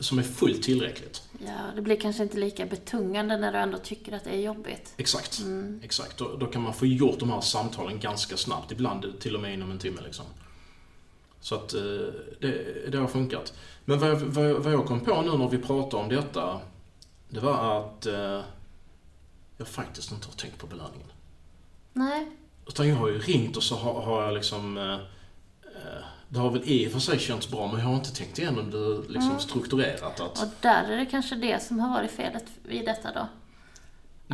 som 0.00 0.18
är 0.18 0.22
fullt 0.22 0.62
tillräckligt. 0.62 1.22
Ja, 1.46 1.58
det 1.74 1.82
blir 1.82 1.96
kanske 1.96 2.22
inte 2.22 2.38
lika 2.38 2.66
betungande 2.66 3.36
när 3.36 3.52
du 3.52 3.58
ändå 3.58 3.78
tycker 3.78 4.12
att 4.12 4.24
det 4.24 4.30
är 4.30 4.40
jobbigt. 4.40 4.94
Exakt. 4.96 5.40
Exakt. 5.82 6.16
Då, 6.16 6.36
då 6.36 6.46
kan 6.46 6.62
man 6.62 6.74
få 6.74 6.86
gjort 6.86 7.18
de 7.18 7.30
här 7.30 7.40
samtalen 7.40 8.00
ganska 8.00 8.36
snabbt. 8.36 8.72
Ibland 8.72 9.20
till 9.20 9.34
och 9.34 9.42
med 9.42 9.54
inom 9.54 9.70
en 9.70 9.78
timme. 9.78 10.00
Liksom. 10.04 10.24
Så 11.46 11.54
att 11.54 11.74
eh, 11.74 11.80
det, 12.40 12.90
det 12.92 12.98
har 12.98 13.06
funkat. 13.06 13.52
Men 13.84 13.98
vad 13.98 14.10
jag, 14.10 14.16
vad, 14.16 14.50
vad 14.50 14.72
jag 14.72 14.86
kom 14.86 15.00
på 15.00 15.22
nu 15.22 15.38
när 15.38 15.48
vi 15.48 15.58
pratade 15.58 16.02
om 16.02 16.08
detta, 16.08 16.60
det 17.28 17.40
var 17.40 17.80
att 17.80 18.06
eh, 18.06 18.40
jag 19.56 19.68
faktiskt 19.68 20.12
inte 20.12 20.26
har 20.26 20.34
tänkt 20.34 20.58
på 20.58 20.66
belöningen. 20.66 21.08
Nej, 21.92 22.30
Utan 22.66 22.88
jag 22.88 22.96
har 22.96 23.08
ju 23.08 23.18
ringt 23.18 23.56
och 23.56 23.62
så 23.62 23.74
har, 23.76 24.02
har 24.02 24.22
jag 24.22 24.34
liksom... 24.34 24.76
Eh, 24.78 24.94
eh, 24.94 26.04
det 26.28 26.38
har 26.38 26.50
väl 26.50 26.62
i 26.64 26.88
och 26.88 26.92
för 26.92 26.98
sig 26.98 27.18
känts 27.18 27.50
bra, 27.50 27.66
men 27.66 27.80
jag 27.80 27.86
har 27.86 27.94
inte 27.94 28.14
tänkt 28.14 28.38
igenom 28.38 28.70
det 28.70 29.12
liksom 29.12 29.38
strukturerat. 29.38 30.20
Att, 30.20 30.42
och 30.42 30.48
där 30.60 30.84
är 30.84 30.96
det 30.96 31.06
kanske 31.06 31.34
det 31.34 31.62
som 31.62 31.78
har 31.78 31.90
varit 31.90 32.10
felet 32.10 32.44
i 32.68 32.78
detta 32.78 33.12
då. 33.12 33.28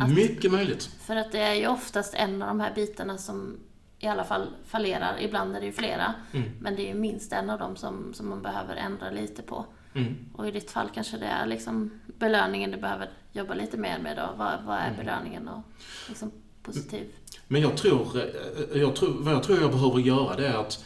att- 0.01 0.09
mycket 0.09 0.51
möjligt. 0.51 0.89
För 1.01 1.15
att 1.15 1.31
det 1.31 1.39
är 1.39 1.53
ju 1.53 1.67
oftast 1.67 2.13
en 2.13 2.41
av 2.41 2.47
de 2.47 2.59
här 2.59 2.73
bitarna 2.75 3.17
som 3.17 3.59
i 4.03 4.07
alla 4.07 4.23
fall 4.23 4.47
fallerar. 4.65 5.17
Ibland 5.21 5.55
är 5.55 5.59
det 5.59 5.65
ju 5.65 5.71
flera. 5.71 6.13
Mm. 6.33 6.49
Men 6.61 6.75
det 6.75 6.81
är 6.81 6.87
ju 6.87 6.93
minst 6.99 7.33
en 7.33 7.49
av 7.49 7.59
dem 7.59 7.75
som, 7.75 8.13
som 8.13 8.29
man 8.29 8.41
behöver 8.41 8.75
ändra 8.75 9.09
lite 9.09 9.41
på. 9.41 9.65
Mm. 9.95 10.15
Och 10.33 10.47
i 10.47 10.51
ditt 10.51 10.71
fall 10.71 10.89
kanske 10.93 11.17
det 11.17 11.25
är 11.25 11.45
liksom 11.45 11.91
belöningen 12.19 12.71
du 12.71 12.77
behöver 12.77 13.09
jobba 13.31 13.53
lite 13.53 13.77
mer 13.77 13.99
med 13.99 14.17
då. 14.17 14.29
Vad, 14.37 14.53
vad 14.65 14.77
Mm. 14.77 14.93
är 14.93 14.97
belöningen 14.97 15.47
och 15.47 15.61
liksom 16.07 16.31
positiv? 16.63 17.07
Men 17.47 17.61
jag 17.61 17.77
tror, 17.77 18.07
eh, 18.17 18.81
jag 18.81 18.95
tror, 18.95 19.13
vad 19.19 19.33
jag 19.33 19.43
tror 19.43 19.61
jag 19.61 19.71
behöver 19.71 19.99
göra 19.99 20.35
det 20.35 20.47
är 20.47 20.57
att 20.57 20.85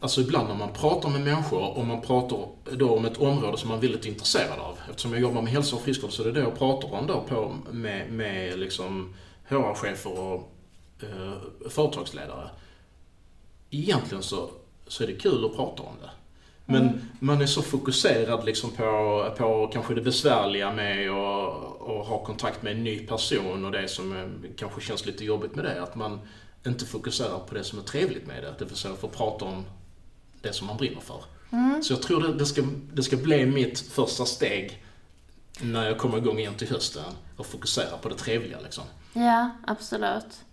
Alltså 0.00 0.20
ibland 0.20 0.48
när 0.48 0.54
man 0.54 0.72
pratar 0.72 1.08
med 1.08 1.20
människor 1.20 1.78
och 1.78 1.86
man 1.86 2.00
pratar 2.00 2.38
då 2.72 2.96
om 2.96 3.04
ett 3.04 3.16
område 3.18 3.58
som 3.58 3.68
man 3.68 3.78
är 3.78 3.82
väldigt 3.82 4.04
intresserad 4.06 4.58
av. 4.58 4.78
Eftersom 4.90 5.12
jag 5.12 5.20
jobbar 5.20 5.42
med 5.42 5.52
hälsa 5.52 5.76
och 5.76 5.82
friskvård 5.82 6.12
så 6.12 6.22
är 6.22 6.26
det 6.26 6.32
det 6.32 6.40
jag 6.40 6.58
pratar 6.58 6.94
om 6.94 7.06
då 7.06 7.20
på, 7.28 7.56
med, 7.70 8.12
med 8.12 8.58
liksom 8.58 9.14
HR-chefer 9.48 10.18
och 10.18 10.53
eh, 11.02 11.68
företagsledare. 11.70 12.50
Egentligen 13.70 14.22
så, 14.22 14.50
så 14.86 15.02
är 15.02 15.06
det 15.06 15.14
kul 15.14 15.44
att 15.44 15.56
prata 15.56 15.82
om 15.82 15.94
det. 16.02 16.10
Men 16.66 17.10
man 17.20 17.42
är 17.42 17.46
så 17.46 17.62
fokuserad 17.62 18.44
liksom 18.44 18.70
på, 18.70 19.34
på 19.38 19.70
kanske 19.72 19.94
det 19.94 20.00
besvärliga 20.00 20.72
med 20.72 21.10
att 21.10 21.74
att 21.88 22.06
ha 22.06 22.24
kontakt 22.24 22.62
med 22.62 22.72
en 22.72 22.84
ny 22.84 23.06
person 23.06 23.64
och 23.64 23.72
det 23.72 23.88
som 23.88 24.32
kanske 24.56 24.80
känns 24.80 25.06
lite 25.06 25.24
jobbigt 25.24 25.54
med 25.54 25.64
det. 25.64 25.82
Att 25.82 25.94
man 25.94 26.20
inte 26.66 26.86
fokuserar 26.86 27.38
på 27.38 27.54
det 27.54 27.64
som 27.64 27.78
är 27.78 27.82
trevligt 27.82 28.26
med 28.26 28.42
det. 28.42 28.54
Det 28.58 28.64
vill 28.64 28.76
säga 28.76 28.94
få 28.94 29.08
prata 29.08 29.44
om 29.44 29.64
det 30.42 30.52
som 30.52 30.66
man 30.66 30.76
brinner 30.76 31.00
för. 31.00 31.24
Så 31.82 31.92
jag 31.92 32.02
tror 32.02 32.22
det, 32.22 32.34
det, 32.34 32.46
ska, 32.46 32.62
det 32.92 33.02
ska 33.02 33.16
bli 33.16 33.46
mitt 33.46 33.80
första 33.80 34.24
steg 34.24 34.84
när 35.60 35.86
jag 35.86 35.98
kommer 35.98 36.18
igång 36.18 36.38
igen 36.38 36.54
till 36.54 36.68
hösten 36.68 37.12
och 37.36 37.46
fokusera 37.46 37.96
på 38.02 38.08
det 38.08 38.14
trevliga 38.14 38.60
liksom. 38.60 38.84
Ja, 39.12 39.50
absolut. 39.66 40.44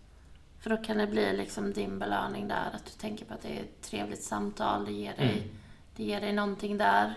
För 0.61 0.69
då 0.69 0.77
kan 0.77 0.97
det 0.97 1.07
bli 1.07 1.37
liksom 1.37 1.73
din 1.73 1.99
belöning 1.99 2.47
där. 2.47 2.69
Att 2.73 2.85
du 2.85 2.91
tänker 2.91 3.25
på 3.25 3.33
att 3.33 3.41
det 3.41 3.47
är 3.49 3.61
ett 3.61 3.81
trevligt 3.81 4.23
samtal. 4.23 4.85
Det 4.85 4.91
ger 4.91 5.13
dig, 5.17 5.31
Mm. 5.31 5.43
det 5.95 6.03
ger 6.03 6.21
dig 6.21 6.33
någonting 6.33 6.77
där. 6.77 7.13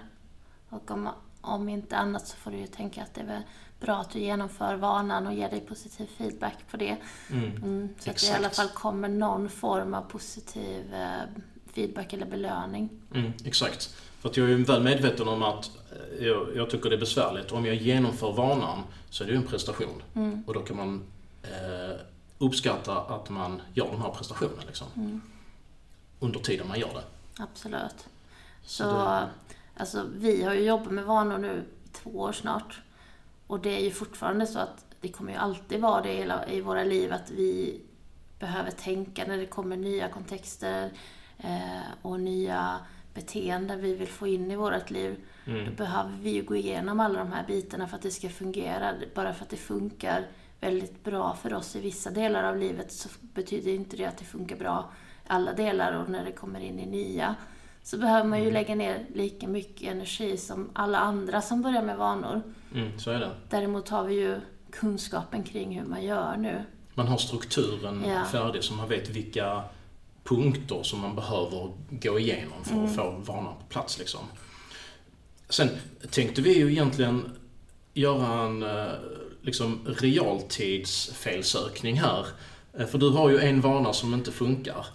Och 0.68 0.90
om, 0.90 1.08
om 1.40 1.68
inte 1.68 1.96
annat 1.96 2.26
så 2.26 2.36
får 2.36 2.50
du 2.50 2.56
ju 2.56 2.66
tänka 2.66 3.02
att 3.02 3.14
det 3.14 3.20
är 3.20 3.42
bra 3.80 3.96
att 3.96 4.10
du 4.10 4.18
genomför 4.18 4.74
vanan 4.76 5.26
och 5.26 5.34
ger 5.34 5.50
dig 5.50 5.60
positiv 5.60 6.06
feedback 6.18 6.56
på 6.70 6.76
det. 6.76 6.96
Mm. 7.30 7.50
Mm, 7.56 7.88
så 7.88 7.94
att 7.94 8.04
det 8.04 8.10
i 8.10 8.10
Exakt. 8.10 8.38
alla 8.38 8.50
fall 8.50 8.68
kommer 8.68 9.08
någon 9.08 9.48
form 9.48 9.94
av 9.94 10.02
positiv 10.02 10.94
eh, 10.94 11.22
feedback 11.74 12.12
eller 12.12 12.26
belöning. 12.26 12.90
Mm, 13.14 13.32
exakt. 13.44 13.94
För 14.20 14.28
att 14.28 14.36
jag 14.36 14.46
är 14.46 14.50
ju 14.50 14.64
väl 14.64 14.82
medveten 14.82 15.28
om 15.28 15.42
att 15.42 15.70
eh, 16.18 16.26
jag, 16.26 16.56
jag 16.56 16.70
tycker 16.70 16.90
det 16.90 16.96
är 16.96 17.00
besvärligt. 17.00 17.52
Om 17.52 17.66
jag 17.66 17.74
genomför 17.74 18.32
vanan 18.32 18.78
så 19.10 19.22
är 19.24 19.26
det 19.26 19.32
ju 19.32 19.38
en 19.38 19.46
prestation. 19.46 20.02
Och 20.46 20.54
då 20.54 20.60
kan 20.60 20.76
man 20.76 21.02
eh, 21.42 21.96
uppskatta 22.38 22.96
att 23.00 23.30
man 23.30 23.62
gör 23.74 23.90
den 23.90 24.02
här 24.02 24.10
prestationen 24.10 24.66
liksom. 24.66 25.20
Under 26.20 26.40
tiden 26.40 26.68
man 26.68 26.78
gör 26.78 26.94
det. 26.94 27.04
Absolut. 27.42 28.08
Så 28.62 28.82
Så, 28.84 28.84
det- 28.94 29.28
alltså, 29.76 30.06
vi 30.14 30.42
har 30.44 30.54
ju 30.54 30.60
jobbat 30.64 30.92
med 30.92 31.04
vanor 31.04 31.38
nu 31.38 31.64
i 31.84 31.88
två 31.92 32.10
år 32.10 32.32
snart. 32.32 32.80
Och 33.46 33.60
det 33.60 33.70
är 33.80 33.84
ju 33.84 33.90
fortfarande 33.90 34.46
så 34.46 34.58
att 34.58 34.84
det 35.00 35.08
kommer 35.08 35.32
ju 35.32 35.38
alltid 35.38 35.80
vara 35.80 36.02
det 36.02 36.46
i 36.52 36.60
våra 36.60 36.84
liv 36.84 37.12
att 37.12 37.30
vi 37.30 37.80
behöver 38.38 38.70
tänka 38.70 39.24
när 39.26 39.36
det 39.36 39.46
kommer 39.46 39.76
nya 39.76 40.08
kontexter 40.08 40.90
eh, 41.38 41.82
och 42.02 42.20
nya 42.20 42.78
beteenden 43.14 43.80
vi 43.80 43.94
vill 43.94 44.08
få 44.08 44.26
in 44.26 44.50
i 44.50 44.56
vårt 44.56 44.90
liv. 44.90 45.16
Mm. 45.46 45.64
Då 45.64 45.70
behöver 45.72 46.12
vi 46.20 46.30
ju 46.30 46.42
gå 46.42 46.56
igenom 46.56 47.00
alla 47.00 47.18
de 47.18 47.32
här 47.32 47.44
bitarna 47.46 47.88
för 47.88 47.96
att 47.96 48.02
det 48.02 48.10
ska 48.10 48.28
fungera. 48.28 48.94
Bara 49.14 49.34
för 49.34 49.44
att 49.44 49.50
det 49.50 49.56
funkar 49.56 50.26
väldigt 50.64 51.04
bra 51.04 51.36
för 51.42 51.54
oss 51.54 51.76
i 51.76 51.80
vissa 51.80 52.10
delar 52.10 52.44
av 52.44 52.56
livet 52.58 52.92
så 52.92 53.08
betyder 53.20 53.70
inte 53.70 53.96
det 53.96 54.04
att 54.04 54.18
det 54.18 54.24
funkar 54.24 54.56
bra 54.56 54.90
i 55.24 55.26
alla 55.26 55.52
delar 55.52 55.92
och 55.92 56.08
när 56.08 56.24
det 56.24 56.32
kommer 56.32 56.60
in 56.60 56.78
i 56.78 56.86
nya 56.86 57.34
så 57.82 57.98
behöver 57.98 58.28
man 58.28 58.44
ju 58.44 58.50
lägga 58.50 58.74
ner 58.74 59.06
lika 59.14 59.48
mycket 59.48 59.92
energi 59.92 60.36
som 60.36 60.70
alla 60.72 60.98
andra 60.98 61.42
som 61.42 61.62
börjar 61.62 61.82
med 61.82 61.96
vanor. 61.96 62.42
Mm, 62.74 62.98
så 62.98 63.10
är 63.10 63.20
det. 63.20 63.30
Däremot 63.50 63.88
har 63.88 64.04
vi 64.04 64.14
ju 64.14 64.40
kunskapen 64.70 65.42
kring 65.42 65.78
hur 65.78 65.86
man 65.86 66.02
gör 66.04 66.36
nu. 66.36 66.64
Man 66.94 67.08
har 67.08 67.18
strukturen 67.18 68.04
Ja. 68.08 68.24
färdig 68.24 68.64
så 68.64 68.74
man 68.74 68.88
vet 68.88 69.08
vilka 69.08 69.62
punkter 70.24 70.82
som 70.82 71.00
man 71.00 71.14
behöver 71.14 71.72
gå 71.90 72.18
igenom 72.18 72.64
för 72.64 72.84
att 72.84 72.94
få 72.94 73.10
vanan 73.10 73.54
på 73.58 73.64
plats. 73.68 73.98
Liksom. 73.98 74.20
Sen 75.48 75.68
tänkte 76.10 76.42
vi 76.42 76.58
ju 76.58 76.70
egentligen 76.72 77.30
göra 77.94 78.42
en 78.46 78.62
eh, 78.62 78.92
liksom, 79.44 79.80
realtidsfelsökning 79.98 82.00
här. 82.00 82.26
Eh, 82.78 82.86
För 82.86 82.98
du 82.98 83.10
har 83.10 83.30
ju 83.30 83.38
en 83.40 83.60
vana 83.60 83.92
som 83.92 84.14
inte 84.14 84.32
funkar. 84.32 84.86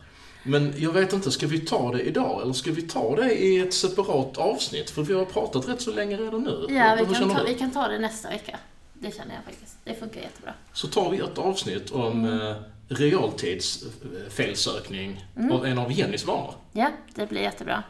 Men 0.44 0.74
jag 0.78 0.92
vet 0.92 1.14
inte, 1.14 1.32
ska 1.32 1.48
vi 1.48 1.60
ta 1.60 1.92
det 1.92 2.02
idag 2.02 2.42
eller 2.42 2.54
ska 2.54 2.72
vi 2.72 2.82
ta 2.82 3.16
det 3.16 3.34
i 3.34 3.60
ett 3.60 3.74
separat 3.74 4.38
avsnitt? 4.38 4.90
För 4.90 5.04
vi 5.04 5.14
har 5.14 5.26
pratat 5.26 5.68
rätt 5.70 5.82
så 5.82 5.92
länge 5.92 6.18
redan 6.18 6.44
nu. 6.44 6.66
Ja, 6.76 6.98
vi 7.10 7.16
kan, 7.16 7.30
ta, 7.30 7.44
vi 7.44 7.54
kan 7.56 7.72
ta 7.72 7.88
det 7.88 8.00
nästa 8.00 8.30
vecka. 8.30 8.60
Det 8.94 9.16
känner 9.18 9.36
jag 9.36 9.44
faktiskt. 9.44 9.78
Det 9.84 9.94
funkar 9.94 10.22
jättebra. 10.22 10.54
Så 10.74 10.88
tar 10.88 11.10
vi 11.12 11.18
ett 11.18 11.38
avsnitt 11.38 11.92
om 11.92 12.26
eh, 12.26 12.56
realtidsfelsökning 12.88 15.26
av 15.52 15.66
en 15.66 15.80
av 15.80 15.92
Jennys 15.92 16.26
vanor. 16.26 16.54
Ja, 16.72 16.92
det 17.16 17.30
blir 17.30 17.42
jättebra. 17.42 17.84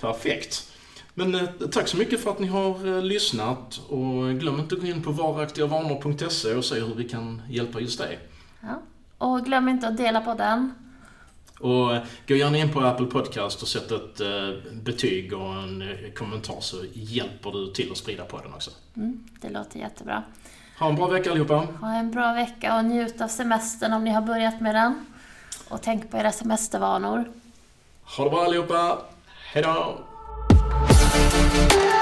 Perfekt. 0.00 0.72
Men 1.18 1.34
eh, 1.34 1.48
tack 1.72 1.88
så 1.88 1.96
mycket 1.96 2.20
för 2.20 2.30
att 2.30 2.38
ni 2.38 2.46
har 2.46 2.96
eh, 2.96 3.02
lyssnat 3.02 3.80
och 3.88 4.34
glöm 4.40 4.60
inte 4.60 4.74
att 4.74 4.80
gå 4.80 4.86
in 4.86 5.02
på 5.02 5.10
varaktigavanor.se 5.10 6.54
och 6.54 6.64
se 6.64 6.80
hur 6.80 6.94
vi 6.94 7.08
kan 7.08 7.42
hjälpa 7.48 7.80
just 7.80 7.98
dig. 7.98 8.18
Ja. 8.60 8.82
Och 9.18 9.44
glöm 9.44 9.68
inte 9.68 9.88
att 9.88 9.96
dela 9.96 10.20
på 10.20 10.34
den. 10.34 10.74
Och 11.60 11.94
eh, 11.94 12.02
gå 12.28 12.34
gärna 12.34 12.58
in 12.58 12.72
på 12.72 12.80
Apple 12.80 13.06
Podcast 13.06 13.62
och 13.62 13.68
sätt 13.68 13.92
ett 13.92 14.20
betyg 14.84 15.32
och 15.32 15.54
en 15.54 15.84
kommentar 16.14 16.60
så 16.60 16.76
hjälper 16.92 17.50
du 17.50 17.72
till 17.72 17.92
att 17.92 17.98
sprida 17.98 18.24
på 18.24 18.38
den 18.38 18.54
också. 18.54 18.70
Mm, 18.96 19.24
det 19.40 19.48
låter 19.48 19.78
jättebra. 19.78 20.22
Ha 20.78 20.88
en 20.88 20.96
bra 20.96 21.08
vecka 21.08 21.30
allihopa. 21.30 21.66
Ha 21.80 21.94
en 21.94 22.10
bra 22.10 22.32
vecka 22.32 22.76
och 22.76 22.84
njut 22.84 23.20
av 23.20 23.28
semestern 23.28 23.92
om 23.92 24.04
ni 24.04 24.10
har 24.10 24.22
börjat 24.22 24.60
med 24.60 24.74
den. 24.74 25.06
Och 25.68 25.82
tänk 25.82 26.10
på 26.10 26.16
era 26.16 26.32
semestervanor. 26.32 27.24
Ha 28.04 28.24
det 28.24 28.30
bra 28.30 28.44
allihopa. 28.44 28.98
Hejdå! 29.52 30.06
Thank 31.36 31.72
you. 31.72 31.95